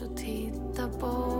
[0.00, 1.39] så titta bort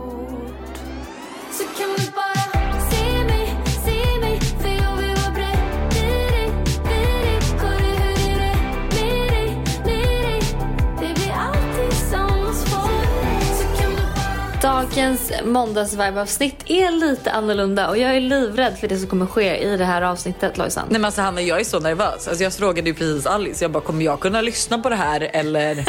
[14.95, 19.77] Dagens måndagsvibe-avsnitt är lite annorlunda och jag är livrädd för det som kommer ske i
[19.77, 20.85] det här avsnittet Lojsan.
[20.89, 22.27] Nej men alltså Hanna jag är så nervös.
[22.27, 25.29] Alltså, jag frågade ju precis Alice, jag bara kommer jag kunna lyssna på det här
[25.33, 25.77] eller?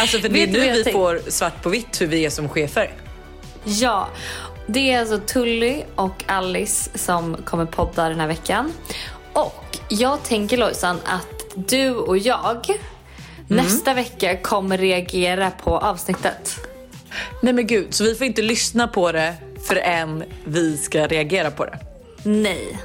[0.00, 2.48] alltså för det är nu vi tänk- får svart på vitt hur vi är som
[2.48, 2.90] chefer.
[3.64, 4.08] Ja,
[4.66, 8.72] det är alltså Tully och Alice som kommer podda den här veckan.
[9.32, 12.66] Och jag tänker Lojsan att du och jag
[13.48, 16.60] nästa vecka kommer reagera på avsnittet.
[17.42, 19.34] Nej men gud, så vi får inte lyssna på det
[19.68, 21.78] förrän vi ska reagera på det.
[22.22, 22.78] Nej,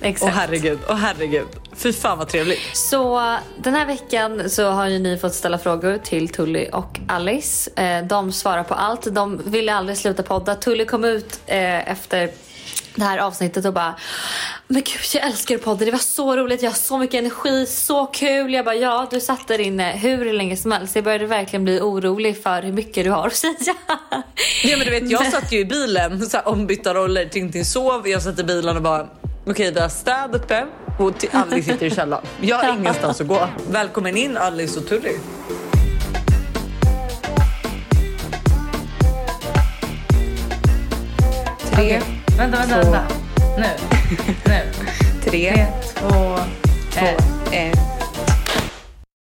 [0.00, 0.34] exakt.
[0.36, 1.46] herregud, åh herregud.
[1.76, 2.60] Fy fan vad trevligt.
[2.76, 7.70] Så den här veckan så har ju ni fått ställa frågor till Tully och Alice.
[7.76, 9.14] Eh, De svarar på allt.
[9.14, 10.54] De ville aldrig sluta podda.
[10.54, 12.30] Tully kom ut eh, efter
[12.94, 13.94] det här avsnittet och bara
[14.68, 18.06] Men gud jag älskar podden, det var så roligt, jag har så mycket energi, så
[18.06, 18.52] kul.
[18.52, 20.94] Jag bara ja, du satt där inne hur länge som helst.
[20.94, 23.74] Jag började verkligen bli orolig för hur mycket du har att säga.
[24.64, 28.08] Ja men du vet jag satt ju i bilen, så här, ombytta roller, Tintin sov,
[28.08, 29.08] jag satt i bilen och bara
[29.46, 30.66] okej vi har städ uppe
[30.98, 32.24] och Alice sitter i källaren.
[32.40, 33.48] Jag har ingenstans att gå.
[33.70, 35.12] Välkommen in Alice och Tully.
[41.72, 42.00] Tre,
[42.40, 42.90] Vänta, vänta, Två.
[42.90, 43.14] vänta.
[43.58, 43.66] Nu.
[44.46, 44.72] Nu.
[45.24, 46.34] tre, Tre, två,
[47.00, 47.22] ett.
[47.52, 47.78] ett.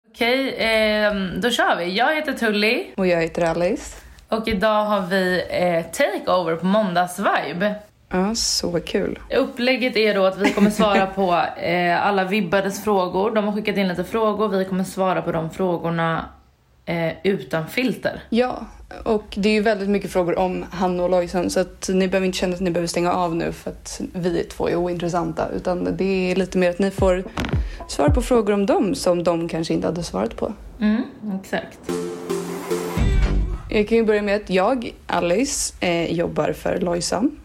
[0.09, 1.97] Okej, ehm, då kör vi.
[1.97, 3.95] Jag heter Tully Och jag heter Alice.
[4.29, 7.75] och idag har vi eh, takeover på måndagsvibe.
[8.09, 9.19] Ja, så kul.
[9.37, 13.31] Upplägget är då att vi kommer svara på eh, alla vibbades frågor.
[13.31, 14.49] De har skickat in lite frågor.
[14.49, 16.25] Vi kommer svara på de frågorna
[16.85, 18.23] eh, utan filter.
[18.29, 18.65] Ja,
[19.03, 22.25] och det är ju väldigt mycket frågor om Hanna och Lojsan så att ni behöver
[22.25, 25.97] inte känna att ni behöver stänga av nu för att vi två är ointressanta utan
[25.97, 27.23] det är lite mer att ni får
[27.87, 30.53] svara på frågor om dem som de kanske inte hade svarat på.
[30.79, 31.03] Mm,
[31.43, 31.79] exakt.
[33.69, 37.39] Jag kan ju börja med att jag, Alice, eh, jobbar för Lojsan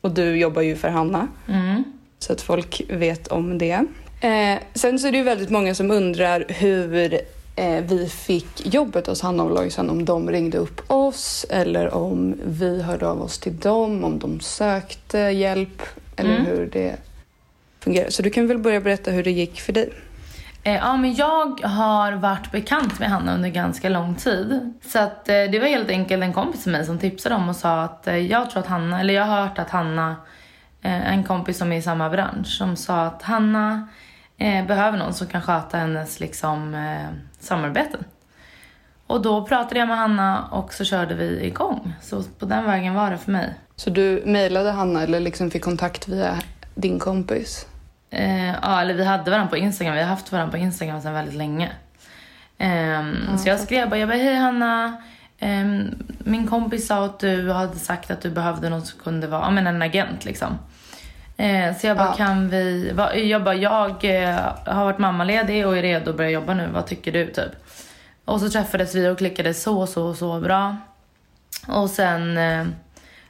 [0.00, 1.28] och du jobbar ju för Hanna.
[1.48, 1.84] Mm.
[2.18, 3.86] så att folk vet om det.
[4.20, 7.20] Eh, sen så är det ju väldigt många som undrar hur
[7.82, 12.82] vi fick jobbet hos Hanna och Lojsan, om de ringde upp oss eller om vi
[12.82, 15.82] hörde av oss till dem, om de sökte hjälp
[16.16, 16.46] eller Mm.
[16.46, 16.96] hur det
[17.80, 18.10] fungerar.
[18.10, 19.92] Så du kan väl börja berätta hur det gick för dig?
[20.62, 24.72] Eh, ja, men jag har varit bekant med Hanna under ganska lång tid.
[24.86, 27.56] Så att, eh, det var helt enkelt en kompis till mig som tipsade om och
[27.56, 30.16] sa att eh, jag tror att Hanna, eller jag har hört att Hanna,
[30.82, 33.88] eh, en kompis som är i samma bransch, som sa att Hanna
[34.40, 37.08] eh, behöver någon som kan sköta hennes liksom, eh,
[37.38, 38.04] samarbeten.
[39.06, 41.92] Och då pratade jag med Hanna och så körde vi igång.
[42.02, 43.54] Så på den vägen var det för mig.
[43.76, 46.38] Så du mejlade Hanna eller liksom fick kontakt via
[46.74, 47.66] din kompis?
[48.10, 49.94] Eh, ja, eller vi hade varandra på Instagram.
[49.94, 51.70] Vi har haft varandra på Instagram sedan väldigt länge.
[52.58, 55.02] Ehm, så jag skrev bara, jag bara, hej Hanna.
[55.38, 59.42] Ehm, min kompis sa att du hade sagt att du behövde någon som kunde vara,
[59.42, 60.58] ja men en agent liksom.
[61.40, 62.24] Eh, så jag bara, Ja.
[62.26, 64.36] kan vi, va, jag bara, jag eh,
[64.66, 66.68] har varit mammaledig och är redo att börja jobba nu.
[66.74, 67.50] Vad tycker du typ?
[68.24, 70.76] Och så träffades vi och klickade så, så, så bra.
[71.68, 72.66] Och sen, eh,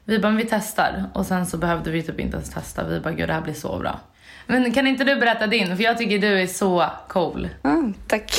[0.05, 1.05] vi bara, vi testar.
[1.13, 2.85] Och sen så behövde vi typ inte ens testa.
[2.85, 4.01] Vi bara, gud det här blir så bra.
[4.47, 5.77] Men kan inte du berätta din?
[5.77, 7.49] För jag tycker du är så cool.
[7.63, 8.33] Ah, tack.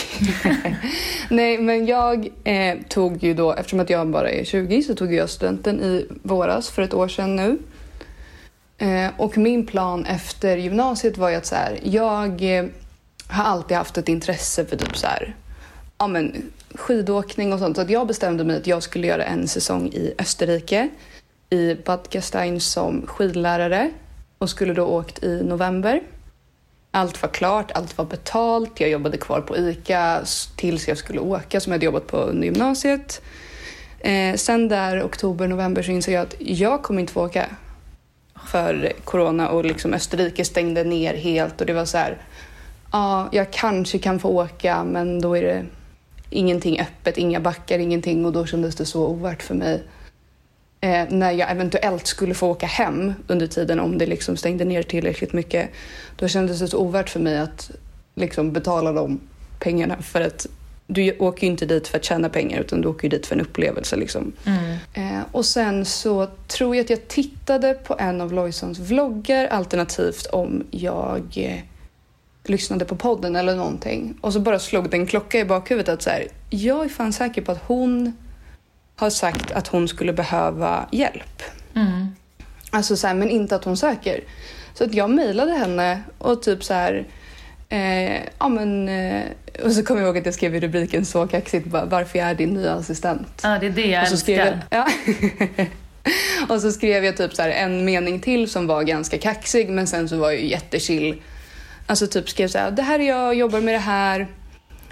[1.30, 5.14] Nej, men jag eh, tog ju då, eftersom att jag bara är 20, så tog
[5.14, 7.58] jag studenten i våras för ett år sedan nu.
[8.81, 12.66] Eh, och min plan efter gymnasiet var ju att så här, jag eh,
[13.28, 15.36] har alltid haft ett intresse för typ så här,
[15.97, 17.75] ja men skidåkning och sånt.
[17.75, 20.90] Så att jag bestämde mig att jag skulle göra en säsong i Österrike
[21.50, 23.91] i Bad Gastein som skidlärare
[24.38, 26.02] och skulle då åkt i november.
[26.91, 28.80] Allt var klart, allt var betalt.
[28.80, 30.22] Jag jobbade kvar på ICA
[30.58, 33.22] tills jag skulle åka som jag hade jobbat på under gymnasiet.
[34.00, 37.46] Eh, sen där oktober, november så insåg jag att jag kommer inte få åka
[38.47, 42.17] för corona och liksom Österrike stängde ner helt och det var så här.
[42.91, 45.66] Ja, jag kanske kan få åka men då är det
[46.29, 49.84] ingenting öppet, inga backar, ingenting och då kändes det så ovärt för mig.
[50.82, 54.84] Eh, när jag eventuellt skulle få åka hem under tiden om det liksom stängde ner
[54.84, 55.70] tillräckligt mycket.
[56.16, 57.72] Då kändes det så ovärt för mig att
[58.16, 59.20] liksom betala de
[59.59, 60.47] pengarna för att
[60.93, 63.35] du åker ju inte dit för att tjäna pengar utan du åker ju dit för
[63.35, 63.96] en upplevelse.
[63.96, 64.34] Liksom.
[64.93, 70.26] Eh, och sen så tror jag att jag tittade på en av Lojsans vloggar alternativt
[70.26, 71.59] om jag eh,
[72.43, 74.17] lyssnade på podden eller någonting.
[74.22, 77.14] Och så bara slog det en klocka i bakhuvudet att så här, jag är fan
[77.14, 78.14] säker på att hon
[78.96, 81.43] har sagt att hon skulle behöva hjälp.
[81.76, 82.08] Mm.
[82.70, 84.23] Alltså så här, men inte att hon söker.
[84.73, 87.08] Så att jag mejlade henne och typ så här...
[87.72, 88.90] Eh, ja men...
[88.90, 89.23] Eh,
[89.64, 92.29] och så kommer jag ihåg att jag skrev i rubriken så kaxigt bara, varför jag
[92.29, 93.41] är din nya assistent.
[93.44, 94.68] Ja, det är det jag och så skrev jag, älskar.
[94.70, 95.66] ja.
[96.56, 100.09] och så skrev jag typ så en mening till som var ganska kaxig men sen
[100.09, 101.22] så var jag ju jättechill.
[101.85, 104.28] Alltså typ skrev så här, det här är jag, jobbar med det här,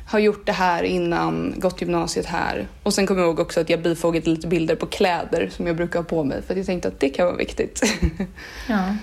[0.05, 2.67] har gjort det här innan, gått gymnasiet här.
[2.83, 5.75] Och sen kommer jag ihåg också att jag bifogade lite bilder på kläder som jag
[5.75, 7.83] brukar ha på mig för att jag tänkte att det kan vara viktigt.
[8.69, 8.95] Ja.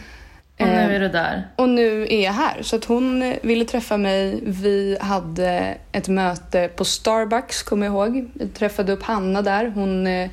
[0.61, 1.49] Och nu Eh, är du där.
[1.57, 2.63] Och nu är jag här.
[2.63, 4.41] Så att hon ville träffa mig.
[4.43, 8.31] Vi hade ett möte på Starbucks, kommer jag ihåg.
[8.35, 9.73] Vi träffade upp Hanna där.
[9.75, 10.31] Hon eh,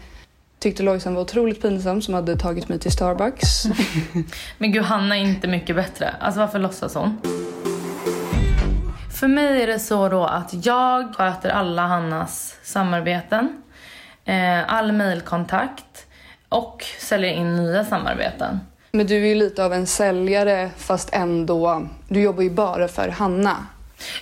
[0.60, 3.64] tyckte Lojsan var otroligt pinsam som hade tagit mig till Starbucks.
[4.58, 6.16] Men gud, Hanna är inte mycket bättre.
[6.20, 7.22] Alltså varför låtsas hon?
[9.20, 13.62] För mig är det så då att jag sköter alla Hannas samarbeten,
[14.26, 16.06] eh, all mejlkontakt
[16.50, 18.60] och säljer in nya samarbeten.
[18.98, 21.88] Men du är ju lite av en säljare fast ändå...
[22.08, 23.56] Du jobbar ju bara för Hanna.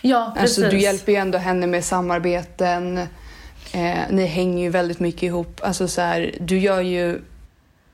[0.02, 0.58] Ja, precis.
[0.60, 2.98] Alltså, du hjälper ju ändå henne med samarbeten.
[3.74, 5.62] Eh, ni hänger ju väldigt mycket ihop.
[5.64, 7.22] Alltså, så här, du gör ju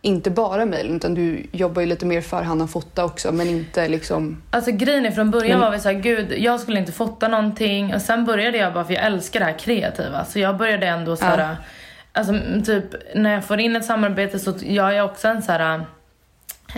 [0.02, 3.88] inte bara mejlen utan du jobbar ju lite mer för Hanna Fota också men inte
[3.88, 4.42] liksom...
[4.52, 7.96] Alltså grejen är från början Men- var vi såhär, gud jag skulle inte fota någonting
[7.96, 11.16] och sen började jag bara, för jag älskar det här kreativa, så jag började ändå
[11.16, 11.56] såhär, Ja.
[12.14, 12.86] alltså mm, typ
[13.16, 15.86] när jag får in ett samarbete så gör jag också en såhär,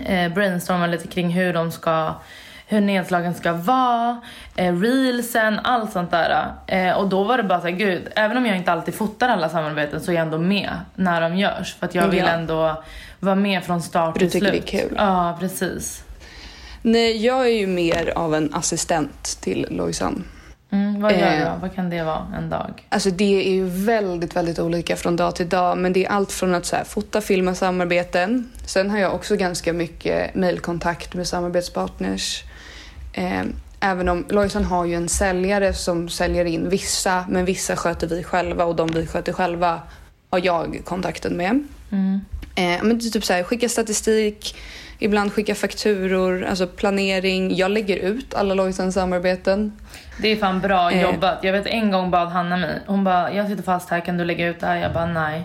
[0.05, 2.13] eh, brainstormar lite kring hur de ska
[2.71, 4.21] hur nedslagen ska vara,
[4.55, 6.45] eh, reelsen, allt sånt där.
[6.67, 9.29] Eh, och då var det bara så här, gud, även om jag inte alltid fotar
[9.29, 11.75] alla samarbeten så är jag ändå med när de görs.
[11.79, 12.27] För att jag vill Ja.
[12.27, 12.83] ändå
[13.19, 14.81] vara med från start Du till tycker det är slut.
[14.89, 14.93] kul.
[14.97, 16.03] Ja, precis.
[16.81, 20.23] Nej, jag är ju mer av en assistent till Lojsan.
[20.71, 21.39] Mm, vad gör Eh.
[21.39, 21.51] du då?
[21.61, 22.85] Vad kan det vara en dag?
[22.89, 25.77] Alltså det är ju väldigt, väldigt olika från dag till dag.
[25.77, 28.49] Men det är allt från att så här, fota, filma samarbeten.
[28.65, 32.43] Sen har jag också ganska mycket mejlkontakt med samarbetspartners.
[33.13, 33.43] Eh,
[33.79, 38.23] även om Lojsan har ju en säljare som säljer in vissa, men vissa sköter vi
[38.23, 39.81] själva och de vi sköter själva
[40.29, 41.63] har jag kontakten med.
[41.91, 42.19] Mm.
[42.55, 44.55] Eh, men det är typ så här, skicka statistik,
[44.99, 47.55] ibland skicka fakturor, alltså planering.
[47.55, 49.73] Jag lägger ut alla Lojsans samarbeten.
[50.21, 51.01] Det är fan bra Eh.
[51.01, 51.39] jobbat.
[51.43, 54.25] Jag vet en gång bad Hanna mig, hon bara, jag sitter fast här, kan du
[54.25, 54.75] lägga ut det här?
[54.77, 55.43] Jag bara, nej.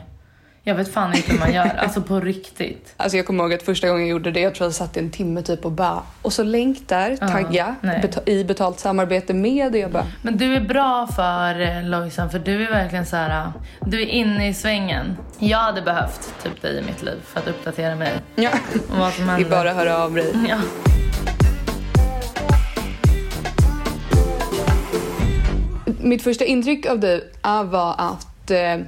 [0.66, 2.94] Jag vet fan inte hur man gör, alltså på riktigt.
[2.96, 5.00] Alltså jag kommer ihåg att första gången jag gjorde det, jag tror jag satt i
[5.00, 8.00] en timme typ och bara och så länk där, tagga nej.
[8.02, 12.31] beta- i betalt samarbete med och jag bara Men du är bra för eh, Lojsan,
[12.31, 13.52] för du är verkligen så här.
[13.81, 15.16] du är inne i svängen.
[15.38, 18.50] Jag hade behövt typ dig i mitt liv för att uppdatera mig ja,
[18.90, 20.34] om vad som det är bara att höra av dig.
[20.49, 20.58] Ja.
[26.00, 28.78] Mitt första intryck av dig ah, var att eh,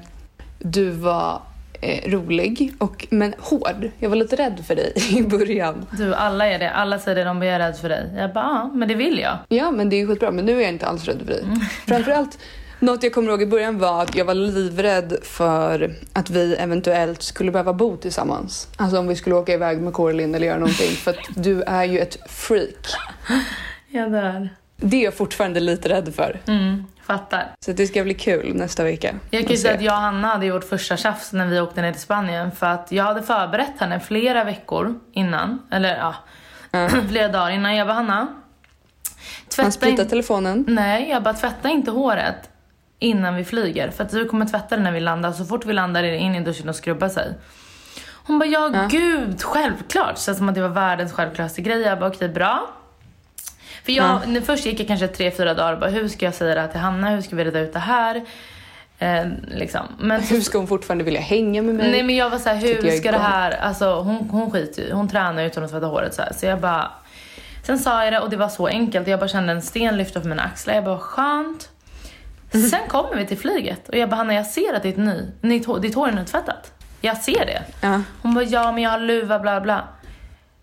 [0.59, 1.43] du var
[1.87, 3.91] eh, rolig och men hård.
[3.99, 5.87] Jag var lite rädd för dig i början.
[5.99, 6.71] Du, alla är det.
[6.71, 8.11] Alla säger det, de blir rädd för dig.
[8.17, 9.39] Jag bara, ja, men det vill jag.
[9.49, 10.31] Ja, men det är ju skitbra.
[10.31, 11.45] Men nu är jag inte alls rädd för dig.
[11.87, 12.39] Framförallt,
[12.81, 17.23] något jag kommer ihåg i början var att jag var livrädd för att vi eventuellt
[17.23, 18.69] skulle behöva bo tillsammans.
[18.77, 20.91] Alltså om vi skulle åka iväg med Coraline eller göra någonting.
[20.97, 22.87] För att du är ju ett freak.
[23.89, 24.49] Jag dör.
[24.77, 26.41] Det är jag fortfarande lite rädd för.
[26.47, 27.51] Mm, fattar.
[27.65, 29.15] Så det ska bli kul nästa vecka.
[29.31, 31.93] Jag kan säga att jag och Hanna hade vårt första tjafs när vi åkte ner
[31.93, 36.15] till Spanien för att jag hade förberett henne flera veckor innan, eller ja,
[37.09, 37.77] flera dagar innan.
[37.77, 40.05] Jag bara, Hanna, Han tvätta inte...
[40.05, 40.65] telefonen.
[40.69, 42.51] Nej, jag bara tvätta inte håret
[42.99, 45.33] innan vi flyger för att du kommer tvätta det när vi landar.
[45.33, 47.35] Så fort vi landar är det in i duschen och skrubba sig.
[48.27, 48.87] Hon bara, ja, Ja.
[48.91, 50.19] gud, självklart.
[50.19, 51.81] Så som att det var världens självklaraste grej.
[51.81, 52.71] Jag bara, okej, bra.
[53.87, 56.35] För jag, när först gick jag kanske tre, fyra dagar och bara, hur ska jag
[56.35, 57.11] säga det här till Hanna?
[57.11, 58.25] Hur ska vi reda ut det här?
[58.99, 59.87] Eh, liksom.
[59.99, 61.91] Men Hur ska hon fortfarande vilja hänga med mig?
[61.91, 65.09] Nej men jag var såhär, hur ska det här, alltså hon, hon skiter ju hon
[65.09, 66.33] tränar utan att tvätta håret så här.
[66.33, 66.91] Så jag bara,
[67.63, 69.09] sen sa jag det och det var så enkelt.
[69.09, 70.75] Jag bara kände en sten lyfta på mina axlar.
[70.75, 71.69] Jag bara, skönt.
[72.53, 72.63] Mhm.
[72.63, 75.67] Sen kommer vi till flyget och jag bara, Hanna jag ser att ditt, ny, ditt,
[75.67, 76.73] hår, ditt hår är nytvättat.
[77.01, 77.63] Jag ser det.
[77.81, 78.03] Ja.
[78.23, 79.89] Hon bara, ja men jag har luva bla bla.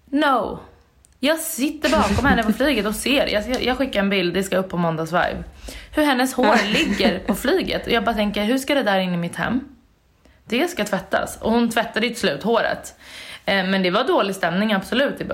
[0.05, 0.59] No.
[1.25, 3.27] Jag sitter bakom henne på flyget och ser.
[3.27, 5.43] Jag, jag skickar en bild, det ska upp på måndagsvibe.
[5.95, 7.87] Hur hennes hår ligger på flyget.
[7.87, 9.59] Och jag bara tänker, hur ska det där in i mitt hem?
[10.45, 11.37] Det ska tvättas.
[11.41, 12.95] Och hon tvättade ju till slut håret.
[13.45, 15.21] Eh, men det var dålig stämning absolut.
[15.21, 15.27] Eh,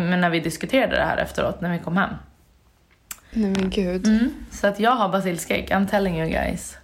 [0.00, 2.10] när vi diskuterade det här efteråt, när vi kom hem.
[3.30, 4.06] Nej men gud.
[4.06, 4.34] Mm.
[4.50, 6.76] Så att jag har basilskräck, I'm telling you guys.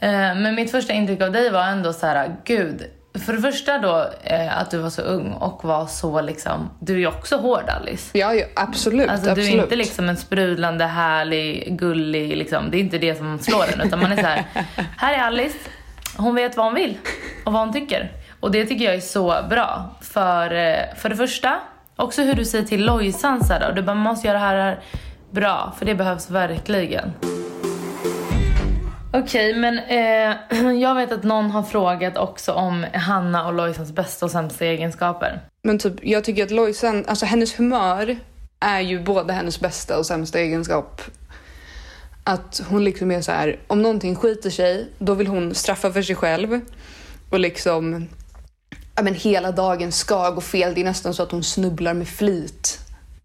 [0.00, 2.82] Eh, men mitt första intryck av dig var ändå så här, gud.
[3.18, 6.94] För det första då eh, att du var så ung och var så liksom, du
[6.94, 8.18] är ju också hård Alice.
[8.18, 9.10] Ja, ja absolut.
[9.10, 9.50] Alltså absolut.
[9.50, 12.70] du är inte liksom en sprudlande, härlig, gullig liksom.
[12.70, 14.44] Det är inte det som slår en utan man är så här.
[14.96, 15.58] här är Alice.
[16.16, 16.98] hon vet vad hon vill
[17.44, 18.12] och vad hon tycker.
[18.40, 19.96] Och det tycker jag är så bra.
[20.00, 21.60] För, eh, för det första,
[21.96, 24.44] också hur du säger till Lojsan så här, och du bara, man måste göra det
[24.44, 24.80] här
[25.30, 27.12] bra, för det behövs verkligen.
[29.18, 34.24] Okej, men eh, jag vet att någon har frågat också om Hanna och Lojsans bästa
[34.26, 35.40] och sämsta egenskaper.
[35.62, 38.18] Men typ, jag tycker att Lojsan, alltså hennes humör
[38.60, 41.02] är ju både hennes bästa och sämsta egenskap.
[42.24, 46.02] Att hon liksom är så här, om någonting skiter sig, då vill hon straffa för
[46.02, 46.60] sig själv.
[47.30, 48.08] Och liksom,
[48.96, 50.74] ja men hela dagen ska gå fel.
[50.74, 52.78] Det är nästan så att hon snubblar med flit.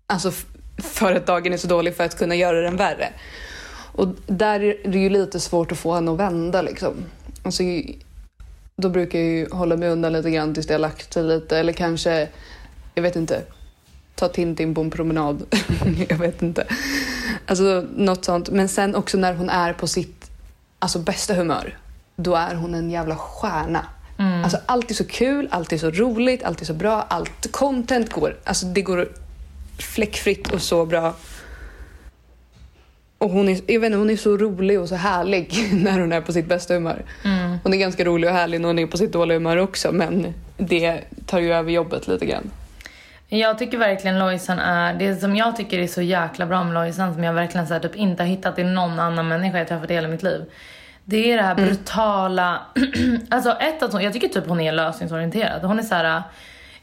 [0.08, 0.32] Alltså
[0.78, 3.10] för att dagen är så dålig för att kunna göra den värre.
[3.92, 6.94] Och där är det ju lite svårt att få henne att vända liksom.
[7.44, 7.64] Alltså,
[8.76, 11.58] då brukar jag ju hålla mig undan lite grann tills det har lagt sig lite.
[11.58, 12.28] Eller kanske,
[12.96, 13.42] jag vet inte,
[14.16, 15.44] ta Tintin på en promenad.
[16.10, 16.68] jag vet inte.
[17.46, 18.50] Alltså något sånt.
[18.50, 20.32] Men sen också när hon är på sitt
[20.80, 21.78] alltså, bästa humör.
[22.16, 23.86] Då är hon en jävla stjärna.
[24.44, 27.02] Alltså allt är så kul, allt är så roligt, allt är så bra.
[27.02, 29.10] Allt content går, alltså det går
[29.78, 31.16] fläckfritt och så bra.
[33.22, 36.12] Och hon är, jag vet inte, hon är så rolig och så härlig när hon
[36.12, 37.02] är på sitt bästa humör.
[37.64, 40.34] Hon är ganska rolig och härlig när hon är på sitt dåliga humör också men
[40.58, 42.52] det tar ju över jobbet lite grann.
[43.28, 47.14] Jag tycker verkligen Lojsan är, det som jag tycker är så jäkla bra med Lojsan
[47.14, 49.92] som jag verkligen så här, typ inte har hittat i någon annan människa jag träffat
[49.92, 50.46] i hela mitt liv.
[51.04, 52.62] Det är det här brutala,
[53.30, 55.64] alltså ett att hon, jag tycker typ hon är lösningsorienterad.
[55.64, 56.24] Hon är så här.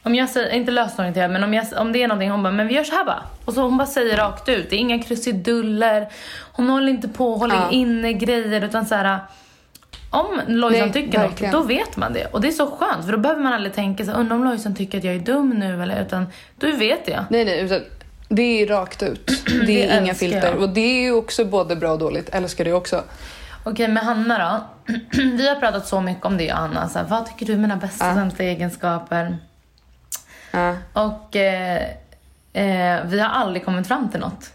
[0.08, 2.68] Om jag säger, inte lösningsorienterad men om, jag, om det är någonting hon bara, men
[2.68, 3.22] vi gör så här bara.
[3.44, 6.08] Och så hon bara säger rakt ut, det är inga krusiduller.
[6.52, 7.70] Hon håller inte på och håller Ja.
[7.70, 9.18] inne grejer utan så här.
[10.10, 11.52] Om Lojsan tycker verkligen.
[11.52, 12.26] något, då vet man det.
[12.26, 14.74] Och det är så skönt, för då behöver man aldrig tänka så undrar om Lojsan
[14.74, 16.26] tycker att jag är dum nu eller utan,
[16.58, 17.24] du vet jag.
[17.30, 17.80] Nej, nej, utan
[18.28, 19.26] det är rakt ut.
[19.46, 20.50] Det Det är inga älskar filter.
[20.52, 20.62] jag.
[20.62, 22.28] Och det är ju också både bra och dåligt.
[22.34, 23.02] Älskar det också.
[23.64, 24.94] Okej, med Hanna då.
[25.36, 26.88] Vi har pratat så mycket om det, Anna.
[26.88, 28.14] Så här, vad tycker du är mina bästa och Ja.
[28.14, 29.38] sämsta egenskaper?
[30.58, 30.76] Ja.
[31.02, 31.82] Och eh,
[32.52, 34.52] eh, vi har aldrig kommit fram till något.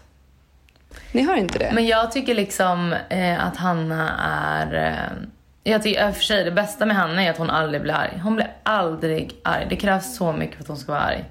[1.12, 1.70] Ni har inte det?
[1.74, 4.74] Men jag tycker liksom eh, att Hanna är...
[4.92, 5.18] Eh,
[5.66, 8.20] jag tycker och för sig det bästa med Hanna är att hon aldrig blir arg.
[8.22, 9.66] Hon blir aldrig arg.
[9.70, 11.24] Det krävs så mycket för att hon ska vara arg.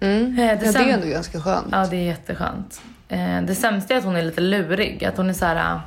[0.00, 0.38] Mm.
[0.38, 1.66] Eh, Ja, det är ändå ganska skönt.
[1.72, 2.80] Ja, det är jätteskönt.
[3.08, 5.04] Eh, det sämsta är att hon är lite lurig.
[5.04, 5.56] Att hon är så här.
[5.74, 5.80] eh,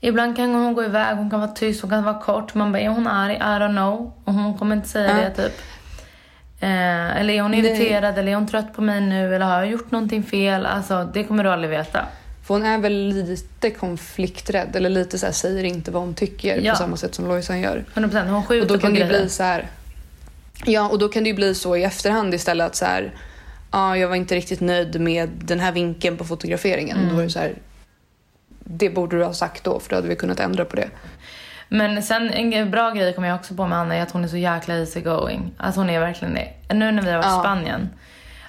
[0.00, 2.54] Ibland kan hon gå iväg, hon kan vara tyst, hon kan vara kort.
[2.54, 3.34] Man bara, är hon arg?
[3.34, 4.12] I don't know.
[4.24, 5.28] Och hon kommer inte säga Ja.
[5.28, 5.60] det typ.
[6.62, 8.18] Eh, eller är hon irriterad?
[8.18, 9.34] Eller är hon trött på mig nu?
[9.34, 10.66] Eller har jag gjort någonting fel?
[10.66, 12.06] Alltså, det kommer du aldrig veta.
[12.46, 14.76] För hon är väl lite konflikträdd.
[14.76, 16.72] Eller lite så här, säger inte vad hon tycker Ja.
[16.72, 17.84] på samma sätt som Lojsan gör.
[17.94, 19.20] 100% hon skjuter Och då på kan det ju grejer.
[19.22, 19.66] bli så här.
[20.64, 23.14] Ja, och då kan det ju bli så i efterhand istället att så här.
[23.72, 26.96] Ja, jag var inte riktigt nöjd med den här vinkeln på fotograferingen.
[26.98, 27.14] Mm.
[27.14, 27.54] Då är det så här.
[28.64, 30.88] Det borde du ha sagt då, för då hade vi kunnat ändra på det.
[31.74, 34.28] Men sen en bra grej kommer jag också på med Anna är att hon är
[34.28, 35.54] så jäkla easy going.
[35.58, 36.74] Alltså hon är verkligen det.
[36.74, 37.40] Nu när vi har varit i Ja.
[37.40, 37.90] Spanien.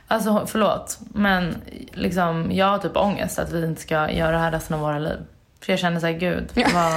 [0.08, 1.56] Alltså förlåt, men
[1.94, 5.00] liksom jag har typ ångest att vi inte ska göra det här resten av våra
[5.00, 5.18] liv.
[5.62, 6.94] För jag känner såhär, gud vad...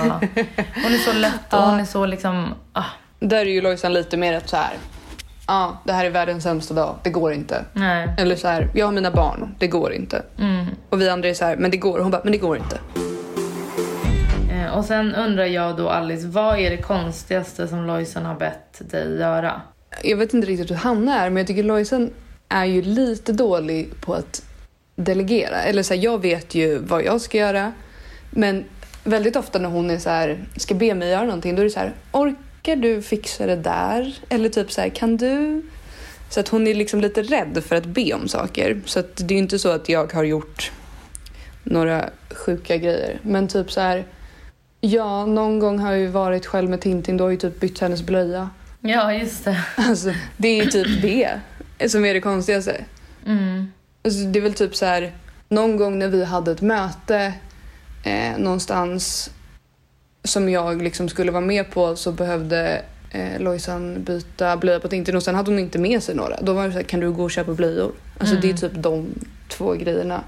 [0.85, 1.65] Hon är så lätt och Ja.
[1.71, 2.55] hon är så liksom...
[2.73, 2.85] Ah,
[3.21, 4.75] Där är ju Lojsan lite mer att så här.
[5.47, 6.95] Ja, det här är världens sämsta dag.
[7.03, 7.65] Det går inte.
[7.73, 8.09] nej.
[8.19, 8.69] Eller så här.
[8.75, 9.55] Jag har mina barn.
[9.59, 10.23] Det går inte.
[10.39, 10.67] Mm.
[10.91, 11.57] Och vi andra är så här.
[11.57, 11.99] Men det går.
[11.99, 12.77] Hon bara, men det går inte.
[14.77, 19.19] Och sen undrar jag då Alice, vad är det konstigaste som Lojsan har bett dig
[19.19, 19.63] göra?
[20.03, 22.11] Jag vet inte riktigt hur Hanna är, men jag tycker Lojsan
[22.49, 24.43] är ju lite dålig på att
[24.97, 25.63] delegera.
[25.63, 27.73] Eller så här, jag vet ju vad jag ska göra.
[28.31, 28.65] Men
[29.05, 31.71] väldigt ofta när hon är så här, ska be mig göra någonting, då är det
[31.71, 34.15] så här, orkar du fixa det där?
[34.29, 35.63] Eller typ så här, kan du?
[36.31, 38.81] Så att hon är liksom lite rädd för att be om saker.
[38.85, 40.73] Så att det är inte så att jag har gjort
[41.63, 43.19] några sjuka grejer.
[43.23, 44.05] Men typ så här,
[44.81, 47.61] ja, någon gång har jag ju varit själv med Tintin, då har jag ju typ
[47.61, 48.51] bytt hennes blöja.
[48.81, 49.65] Ja, just det.
[49.77, 51.41] Alltså, det är ju typ det
[51.91, 52.85] som är det konstigaste.
[53.27, 53.73] Mm.
[54.05, 55.13] Alltså, det är väl typ så här,
[55.49, 57.33] någon gång när vi hade ett möte
[58.05, 59.31] eh, någonstans
[60.25, 65.17] som jag liksom skulle vara med på så behövde eh, Lojsan byta blöja på Tintin
[65.17, 66.41] och sen hade hon inte med sig några.
[66.41, 67.93] Då var det så här, kan du gå och köpa blöjor?
[68.19, 69.07] Alltså det är typ de
[69.49, 70.25] två grejerna.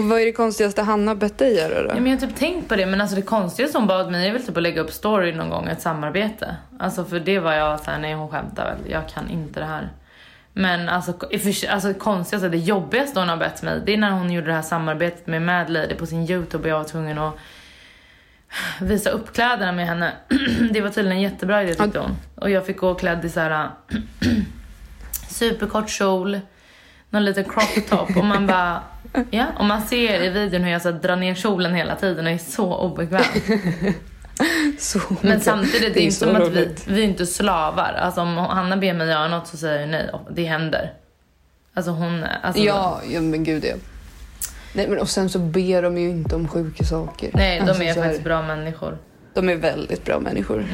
[0.00, 1.88] Och vad är det konstigaste Hanna bett dig göra då?
[1.88, 4.28] Ja, men jag har typ tänkt på det, men alltså det konstigaste hon bad mig
[4.28, 6.56] är väl typ att lägga upp story någon gång, ett samarbete.
[6.78, 9.92] Alltså för det var jag såhär, nej hon skämtar väl, jag kan inte det här.
[10.52, 14.32] Men alltså, för alltså konstigaste, det jobbigaste hon har bett mig, det är när hon
[14.32, 17.34] gjorde det här samarbetet med Mad Lady på sin YouTube och jag var tvungen att
[18.80, 20.12] visa upp kläderna med henne.
[20.70, 22.16] det var tydligen en jättebra idé tyckte hon.
[22.34, 23.68] Och jag fick gå klädd i såhär
[25.28, 26.40] superkort kjol,
[27.10, 28.82] någon liten crop top och man bara
[29.30, 32.32] Ja, och man ser i videon hur jag så drar ner kjolen hela tiden och
[32.32, 33.22] är så obekväm.
[34.78, 37.92] Så, Men samtidigt, det är inte så som att vi, vi är inte slavar.
[37.92, 40.10] Alltså om Hanna ber mig göra något så säger jag nej.
[40.30, 40.92] Det händer.
[41.74, 42.24] Alltså hon...
[42.42, 43.74] Alltså, Ja, ja, men gud ja.
[44.72, 47.30] Nej, men och sen så ber de ju inte om sjuka saker.
[47.34, 48.98] Nej, de Alltså, är faktiskt bra människor.
[49.34, 50.64] De är väldigt bra människor.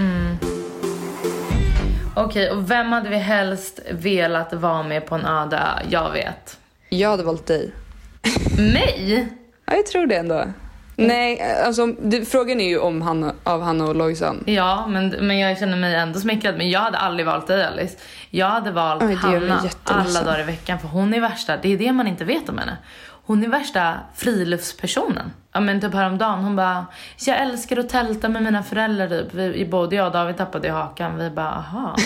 [2.15, 5.61] Okej, och vem hade vi helst velat vara med på en öde?
[5.89, 6.59] Jag vet.
[6.89, 7.71] Jag hade valt dig.
[8.59, 9.29] Mig?
[9.67, 10.45] Ja, jag tror det ändå.
[10.97, 14.45] Nej, alltså det, frågan är ju om Hanna, av Hanna och Lojsan.
[14.47, 16.57] Ja, men, men jag känner mig ändå smickrad.
[16.57, 17.97] Men jag hade aldrig valt dig Alice.
[18.31, 20.79] Jag hade valt Oj, Hanna alla dagar i veckan.
[20.79, 22.77] För hon är värsta, det är det man inte vet om henne.
[23.27, 25.33] Hon är värsta friluftspersonen.
[25.53, 26.87] Ja men typ häromdagen, hon bara
[27.27, 29.35] Jag älskar att tälta med mina föräldrar typ.
[29.35, 31.19] Vi, både jag och David tappade i hakan.
[31.19, 31.97] Vi bara aha.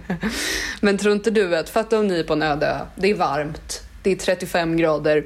[0.80, 3.82] Men tror inte du att, fatta om ni är på en öde det är varmt,
[4.02, 5.24] det är 35 grader,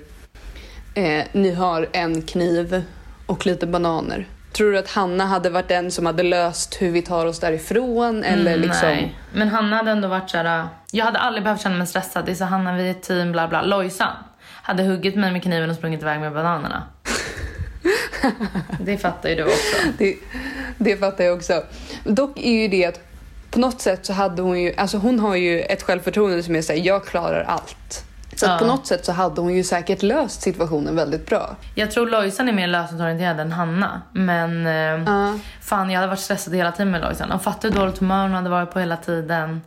[0.97, 2.83] eh, ni har en kniv
[3.27, 4.27] och lite bananer.
[4.53, 8.25] Tror du att Hanna hade varit den som hade löst hur vi tar oss därifrån?
[8.25, 8.89] Eller Mm, liksom...
[8.89, 9.19] Nej.
[9.33, 12.27] Men Hanna hade ändå varit såhär, jag hade aldrig behövt känna mig stressad.
[12.27, 13.63] Det är så Hanna, vi är ett team, bla bla.
[13.63, 14.13] Lojsan
[14.63, 16.83] hade huggit mig med kniven och sprungit iväg med bananerna.
[18.81, 19.77] det fattar ju du också.
[19.99, 20.17] Det,
[20.79, 21.63] det fattar jag också.
[22.05, 23.01] Dock är ju det att
[23.51, 26.63] på något sätt så hade hon ju, alltså hon har ju ett självförtroende som är
[26.63, 28.06] såhär, jag klarar allt.
[28.37, 28.59] Så Ja.
[28.59, 31.57] på något sätt så hade hon ju säkert löst situationen väldigt bra.
[31.75, 34.03] Jag tror Lojsan är mer lösningsorienterad än Hanna.
[34.13, 34.73] Men eh,
[35.15, 35.39] Ja.
[35.63, 37.33] fan, jag hade varit stressad hela tiden med Lojsan.
[37.33, 39.63] Och fattar hur dåligt humör hon hade varit på hela tiden.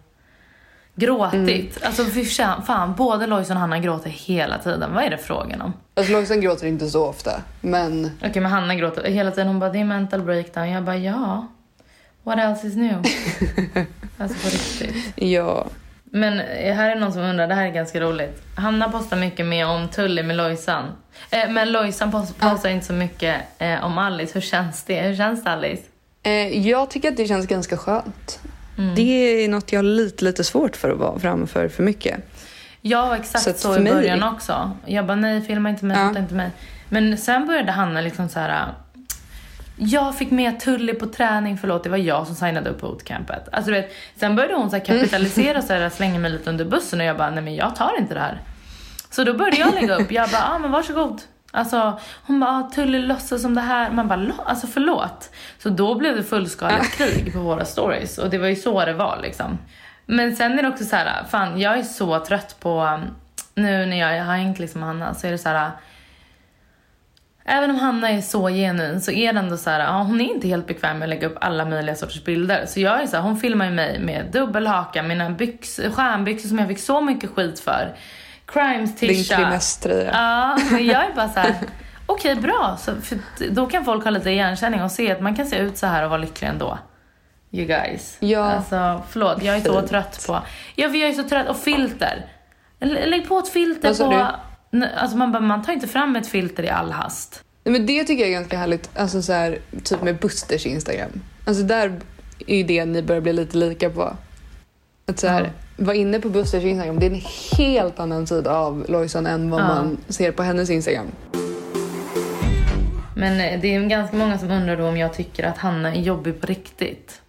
[0.96, 1.84] Gråtit.
[1.84, 4.94] Alltså fy fan, både Lojsan och Hanna gråter hela tiden.
[4.94, 5.74] Vad är det frågan om?
[5.96, 9.48] Alltså Lojsan gråter inte så ofta, men Okej, men Hanna gråter hela tiden.
[9.48, 10.70] Hon bara, det är mental breakdown.
[10.70, 11.48] Jag bara, ja.
[12.24, 12.98] What else is new?
[14.18, 15.14] alltså på riktigt.
[15.16, 15.66] ja.
[16.12, 18.44] Men eh, här är någon som undrar, det här är ganska roligt.
[18.56, 20.86] Hanna postar mycket mer om Tully med Lojsan.
[21.32, 24.32] Eh, men Lojsan post, postar inte så mycket eh, om Alice.
[24.34, 25.02] Hur känns det?
[25.02, 25.84] Hur känns det Alice?
[26.24, 28.40] Eh, jag tycker att det känns ganska skönt.
[28.78, 28.96] Mm.
[28.96, 32.20] Det är något jag har lite, lite svårt för att vara framför för mycket.
[32.82, 34.72] Jag var exakt Så så, i mig- början också.
[34.86, 36.50] Jag bara, nej filma inte mig, fota inte mig.
[36.90, 38.68] Men sen började Hanna liksom så här.
[39.82, 43.50] Jag fick med Tully på träning, förlåt det var jag som signade upp bootcampet.
[43.52, 46.50] Alltså du vet, sen började hon så här kapitalisera och så här, slänga mig lite
[46.50, 48.42] under bussen och jag bara, nej men jag tar inte det här.
[49.10, 51.22] Så då började jag lägga upp, jag bara, ah, men varsågod.
[51.52, 53.92] Alltså hon bara, ah, Tully låtsas som det här.
[53.92, 55.30] Man bara, "Lo- alltså förlåt.
[55.60, 58.94] Så då blev det fullskaligt krig på våra stories och det var ju så det
[58.94, 59.58] var liksom.
[60.06, 63.02] Men sen är det också så här, fan jag är så trött på, um,
[63.56, 65.72] nu när jag har hängt liksom med Hanna så är det så här.
[67.52, 70.26] Även om Hanna är så genuin så är det ändå så här, ja, hon är
[70.34, 72.66] inte helt bekväm med att lägga upp alla möjliga sorters bilder.
[72.66, 76.60] Så jag är så här, hon filmar ju mig med dubbelhaka, mina byx, stjärnbyxor som
[76.60, 77.96] jag fick så mycket skit för.
[78.46, 79.36] Crimes Din tisha.
[79.36, 80.10] trimeströja.
[80.14, 81.56] Ja, men jag är bara så här.
[82.06, 82.78] okej bra.
[82.80, 83.18] Så, för
[83.50, 86.04] då kan folk ha lite igenkänning och se att man kan se ut så här
[86.04, 86.78] och vara lycklig ändå.
[87.52, 88.18] You guys.
[88.20, 88.44] Ja.
[88.52, 89.90] Alltså förlåt, jag är så Fint.
[89.90, 90.34] trött på,
[90.76, 92.26] ja jag är så trött, och filter.
[92.80, 94.26] Lä- Lägg på ett filter på, du?
[94.98, 97.44] Alltså man, bara, man tar inte fram ett filter i all hast.
[97.64, 101.10] Nej, Men det tycker jag är ganska härligt, alltså så här, typ med Busters Instagram.
[101.46, 102.00] Alltså där
[102.48, 104.14] är ju det ni börjar bli lite lika på.
[105.08, 105.50] Att så här, Ja.
[105.86, 107.22] vara inne på Busters Instagram, det är en
[107.58, 109.66] helt annan sida av Lojsan än vad Ja.
[109.68, 111.08] man ser på hennes Instagram.
[113.16, 116.02] Men eh, det är ganska många som undrar då om jag tycker att Hanna är
[116.02, 117.22] jobbig på riktigt.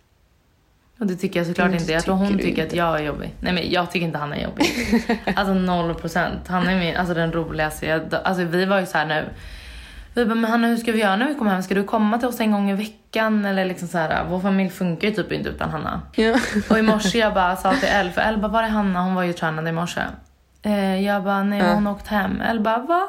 [1.01, 1.93] Och det tycker jag såklart det inte.
[1.93, 3.35] Jag tror hon tycker att jag är jobbig.
[3.41, 4.67] Nej men jag tycker inte Hanna är jobbig.
[5.37, 6.49] alltså noll procent.
[6.49, 7.87] Hanna är min, alltså den roligaste.
[7.87, 9.29] Jag, alltså vi var ju så här nu.
[10.15, 11.63] Vi bara, men Hanna hur ska vi göra när vi kommer hem?
[11.63, 13.45] Ska du komma till oss en gång i veckan?
[13.45, 16.03] Eller liksom så här, vår familj funkar ju typ inte utan Hanna.
[16.15, 16.39] Ja.
[16.71, 19.03] Och i morse jag bara sa till Elle, för Elle bara, var är Hanna?
[19.03, 20.01] Hon var ju tränad i morse.
[20.63, 22.41] Eh, jag bara, nej hon har åkt hem.
[22.41, 23.09] Elle bara, va?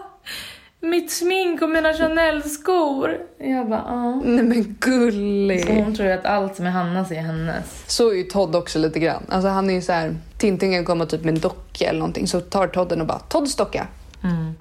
[0.84, 3.18] Mitt smink och mina Chanel-skor.
[3.38, 4.22] Jag bara, ja.
[4.26, 5.66] Nej men Så gullig.
[5.84, 7.84] hon tror att allt som är Hannas är hennes.
[7.88, 9.24] Så är ju Todd också lite grann.
[9.30, 12.28] Alltså han är ju så här, Tintin kan komma typ med en docka eller någonting
[12.28, 13.88] så tar Todd den och bara Todds docka.
[14.24, 14.54] Mm.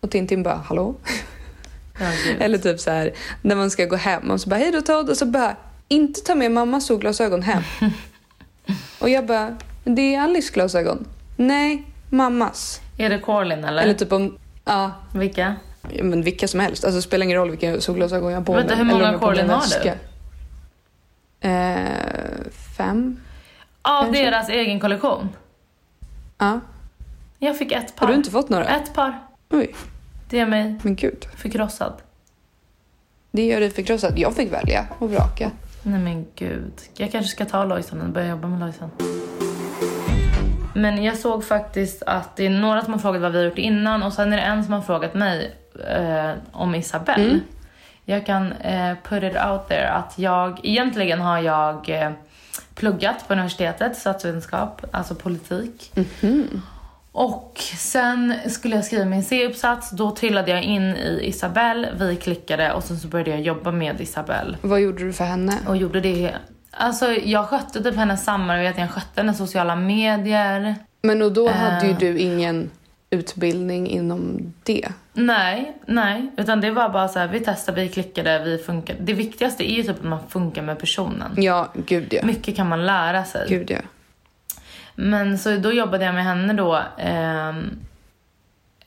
[0.00, 0.94] Och Tintin bara hallå?
[2.00, 2.06] Ja.
[2.40, 3.12] Eller typ så här
[3.42, 5.56] när man ska gå hem och så bara hej då Todd och så bara
[5.88, 7.62] inte ta med mammas solglasögon hem.
[8.98, 11.06] och jag bara det är Alice glasögon.
[11.36, 12.80] Nej, mammas.
[12.98, 13.82] Är det Corlin eller?
[13.82, 15.54] Eller typ om, ja, Vilka?
[16.02, 16.84] Men vilka som helst.
[16.84, 18.84] Alltså det spelar ingen roll vilka solglasögon jag har på Vänta, mig.
[18.84, 19.94] hur många Corlin har väska.
[21.40, 23.20] Eh, fem.
[23.82, 24.24] Av Kanske.
[24.24, 25.28] deras egen kollektion.
[26.38, 26.60] Ja.
[27.38, 28.06] Jag fick ett par.
[28.06, 28.64] Har du inte fått några?
[28.64, 29.18] Ett par.
[29.50, 29.74] Oj,
[30.30, 31.26] Det är mig men gud.
[31.36, 31.92] förkrossad.
[33.30, 34.18] Det gör dig förkrossad.
[34.18, 35.50] Jag fick välja och vraka.
[35.82, 36.72] Nej men gud.
[36.96, 38.90] Jag kanske ska ta Lojsan och börja jobba med Lojsan.
[40.74, 43.58] Men jag såg faktiskt att det är några som har frågat vad vi har gjort
[43.58, 47.40] innan och sen är det en som har frågat mig eh, om Isabelle.
[48.04, 52.10] Jag kan eh, put it out there att jag, egentligen har jag eh,
[52.74, 55.92] pluggat på universitetet, statsvetenskap, alltså politik.
[57.12, 62.72] Och sen skulle jag skriva min C-uppsats, då trillade jag in i Isabelle, vi klickade
[62.72, 64.56] och sen så började jag jobba med Isabelle.
[64.62, 65.52] Vad gjorde du för henne?
[65.66, 66.34] Och gjorde det.
[66.70, 70.74] Alltså jag skötte typ hennes samarbete, jag skötte hennes sociala medier.
[71.02, 71.98] Men och då hade ju Eh.
[71.98, 72.70] du ingen
[73.10, 74.88] utbildning inom det.
[75.12, 76.30] Nej, nej.
[76.36, 78.98] Utan det var bara så här, vi testade, vi klickade, vi funkade.
[79.02, 81.32] Det viktigaste är ju typ att man funkar med personen.
[81.36, 82.24] Ja, gud ja.
[82.24, 83.46] Mycket kan man lära sig.
[83.48, 83.78] Gud ja.
[84.94, 87.78] Men så då jobbade jag med henne då ehm,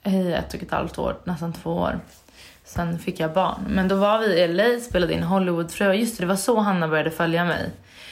[0.03, 1.99] i ett och ett halvt år, nästan två år.
[2.63, 3.65] Sen fick jag barn.
[3.69, 5.93] Men då var vi i LA, spelade in Hollywoodfruar.
[5.93, 7.69] Just det, det var så Hanna började följa mig.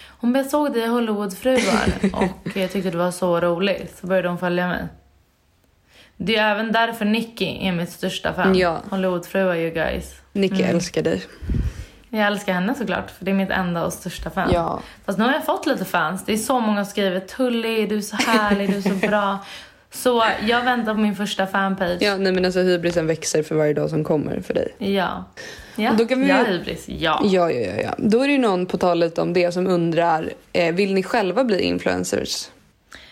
[0.07, 3.97] Hon bara, jag såg dig i Hollywoodfruar och jag tyckte det var så roligt.
[4.01, 4.87] Så började hon följa mig.
[6.21, 8.55] Det är även därför Nicky är mitt största fan.
[8.57, 8.81] Ja.
[8.89, 10.15] Hollywoodfruar you guys.
[10.33, 11.21] Nicky älskar dig.
[12.09, 14.49] Jag älskar henne såklart, för det är mitt enda och största fan.
[14.53, 14.79] Ja.
[15.05, 16.25] Fast nu har jag fått lite fans.
[16.25, 19.37] Det är så många som skriver Tully, du är så härlig, du är så bra.
[19.91, 21.97] Så jag väntar på min första fanpage.
[22.01, 24.75] Ja, nej men alltså hybrisen växer för varje dag som kommer för dig.
[24.77, 25.25] Ja.
[25.75, 26.83] Ja, Och då kan vi- är hybris.
[26.87, 27.21] Ja.
[27.23, 27.95] Ja, ja, ja, ja.
[27.97, 31.03] Då är det ju någon på tal lite om det som undrar, eh, vill ni
[31.03, 32.47] själva bli influencers?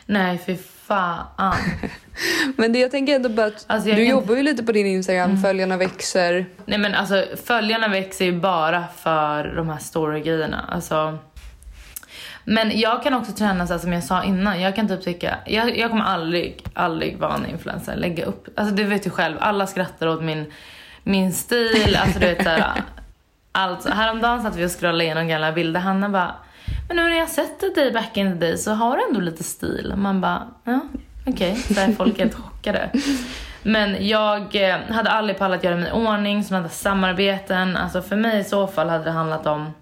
[0.05, 1.55] Nej, fy fan.
[2.55, 4.87] Men det jag tänker ändå bara att Alltså, du kan- jobbar ju lite på din
[4.87, 6.45] Instagram, följarna växer.
[6.65, 10.65] Nej men alltså följarna växer ju bara för de här story-grejerna.
[10.69, 11.17] Alltså,
[12.45, 14.61] men jag kan också träna så här som jag sa innan.
[14.61, 17.95] Jag kan typ tycka, jag, jag kommer aldrig, aldrig vara en influencer.
[17.95, 20.45] Lägga upp, alltså du vet ju själv, alla skrattar åt min,
[21.03, 21.97] min stil.
[22.01, 22.71] Alltså du vet såhär.
[23.51, 25.79] Alltså, häromdagen satt vi och scrollade igenom gamla bilder.
[25.79, 26.35] Hanna bara,
[26.87, 29.43] men nu när jag sett dig back in the day så har du ändå lite
[29.43, 29.93] stil.
[29.97, 30.79] Man bara, ja
[31.27, 31.55] okej.
[31.55, 32.89] Så är folk helt chockade.
[33.63, 37.77] Men jag eh, hade aldrig pallat göra mig i ordning, sådana där samarbeten.
[37.77, 39.73] Alltså för mig i så fall hade det handlat om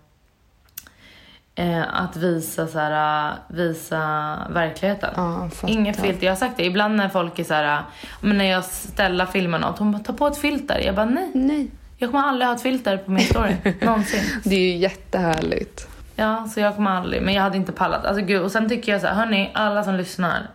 [1.55, 5.09] eh, att visa, så här, eh, visa verkligheten.
[5.15, 5.49] Ja.
[5.67, 6.25] Inget filter.
[6.25, 7.81] Jag har sagt det, ibland när folk är så här,
[8.21, 10.79] men när jag ställer filmen något, hon bara ta på ett filter.
[10.79, 11.71] Jag bara nej, Nej.
[11.97, 13.55] jag kommer aldrig ha ett filter på min story.
[13.81, 14.23] Någonsin.
[14.43, 15.87] Det är ju jättehärligt.
[16.15, 18.05] Ja, så jag kommer aldrig, men jag hade inte pallat.
[18.05, 20.47] Alltså gud, och sen tycker jag så här, hörni, alla som lyssnar.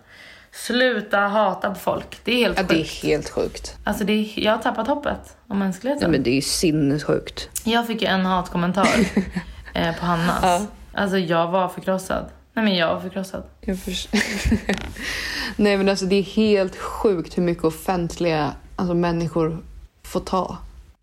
[0.53, 2.21] Sluta hata folk.
[2.25, 3.05] Det är helt Ja, det sjukt.
[3.05, 3.77] är helt sjukt.
[3.85, 6.11] Alltså det är, jag har tappat hoppet om mänskligheten.
[6.11, 7.49] Nej, men det är ju sinnessjukt.
[7.65, 8.89] Jag fick ju en hatkommentar
[9.75, 10.39] eh, på Hannas.
[10.43, 10.67] Ja.
[10.95, 12.25] Alltså jag var förkrossad.
[12.55, 13.43] Nej men jag var förkrossad.
[13.61, 13.79] Jag
[15.57, 19.59] Nej men alltså det är helt sjukt hur mycket offentliga alltså, människor
[20.03, 20.57] får ta.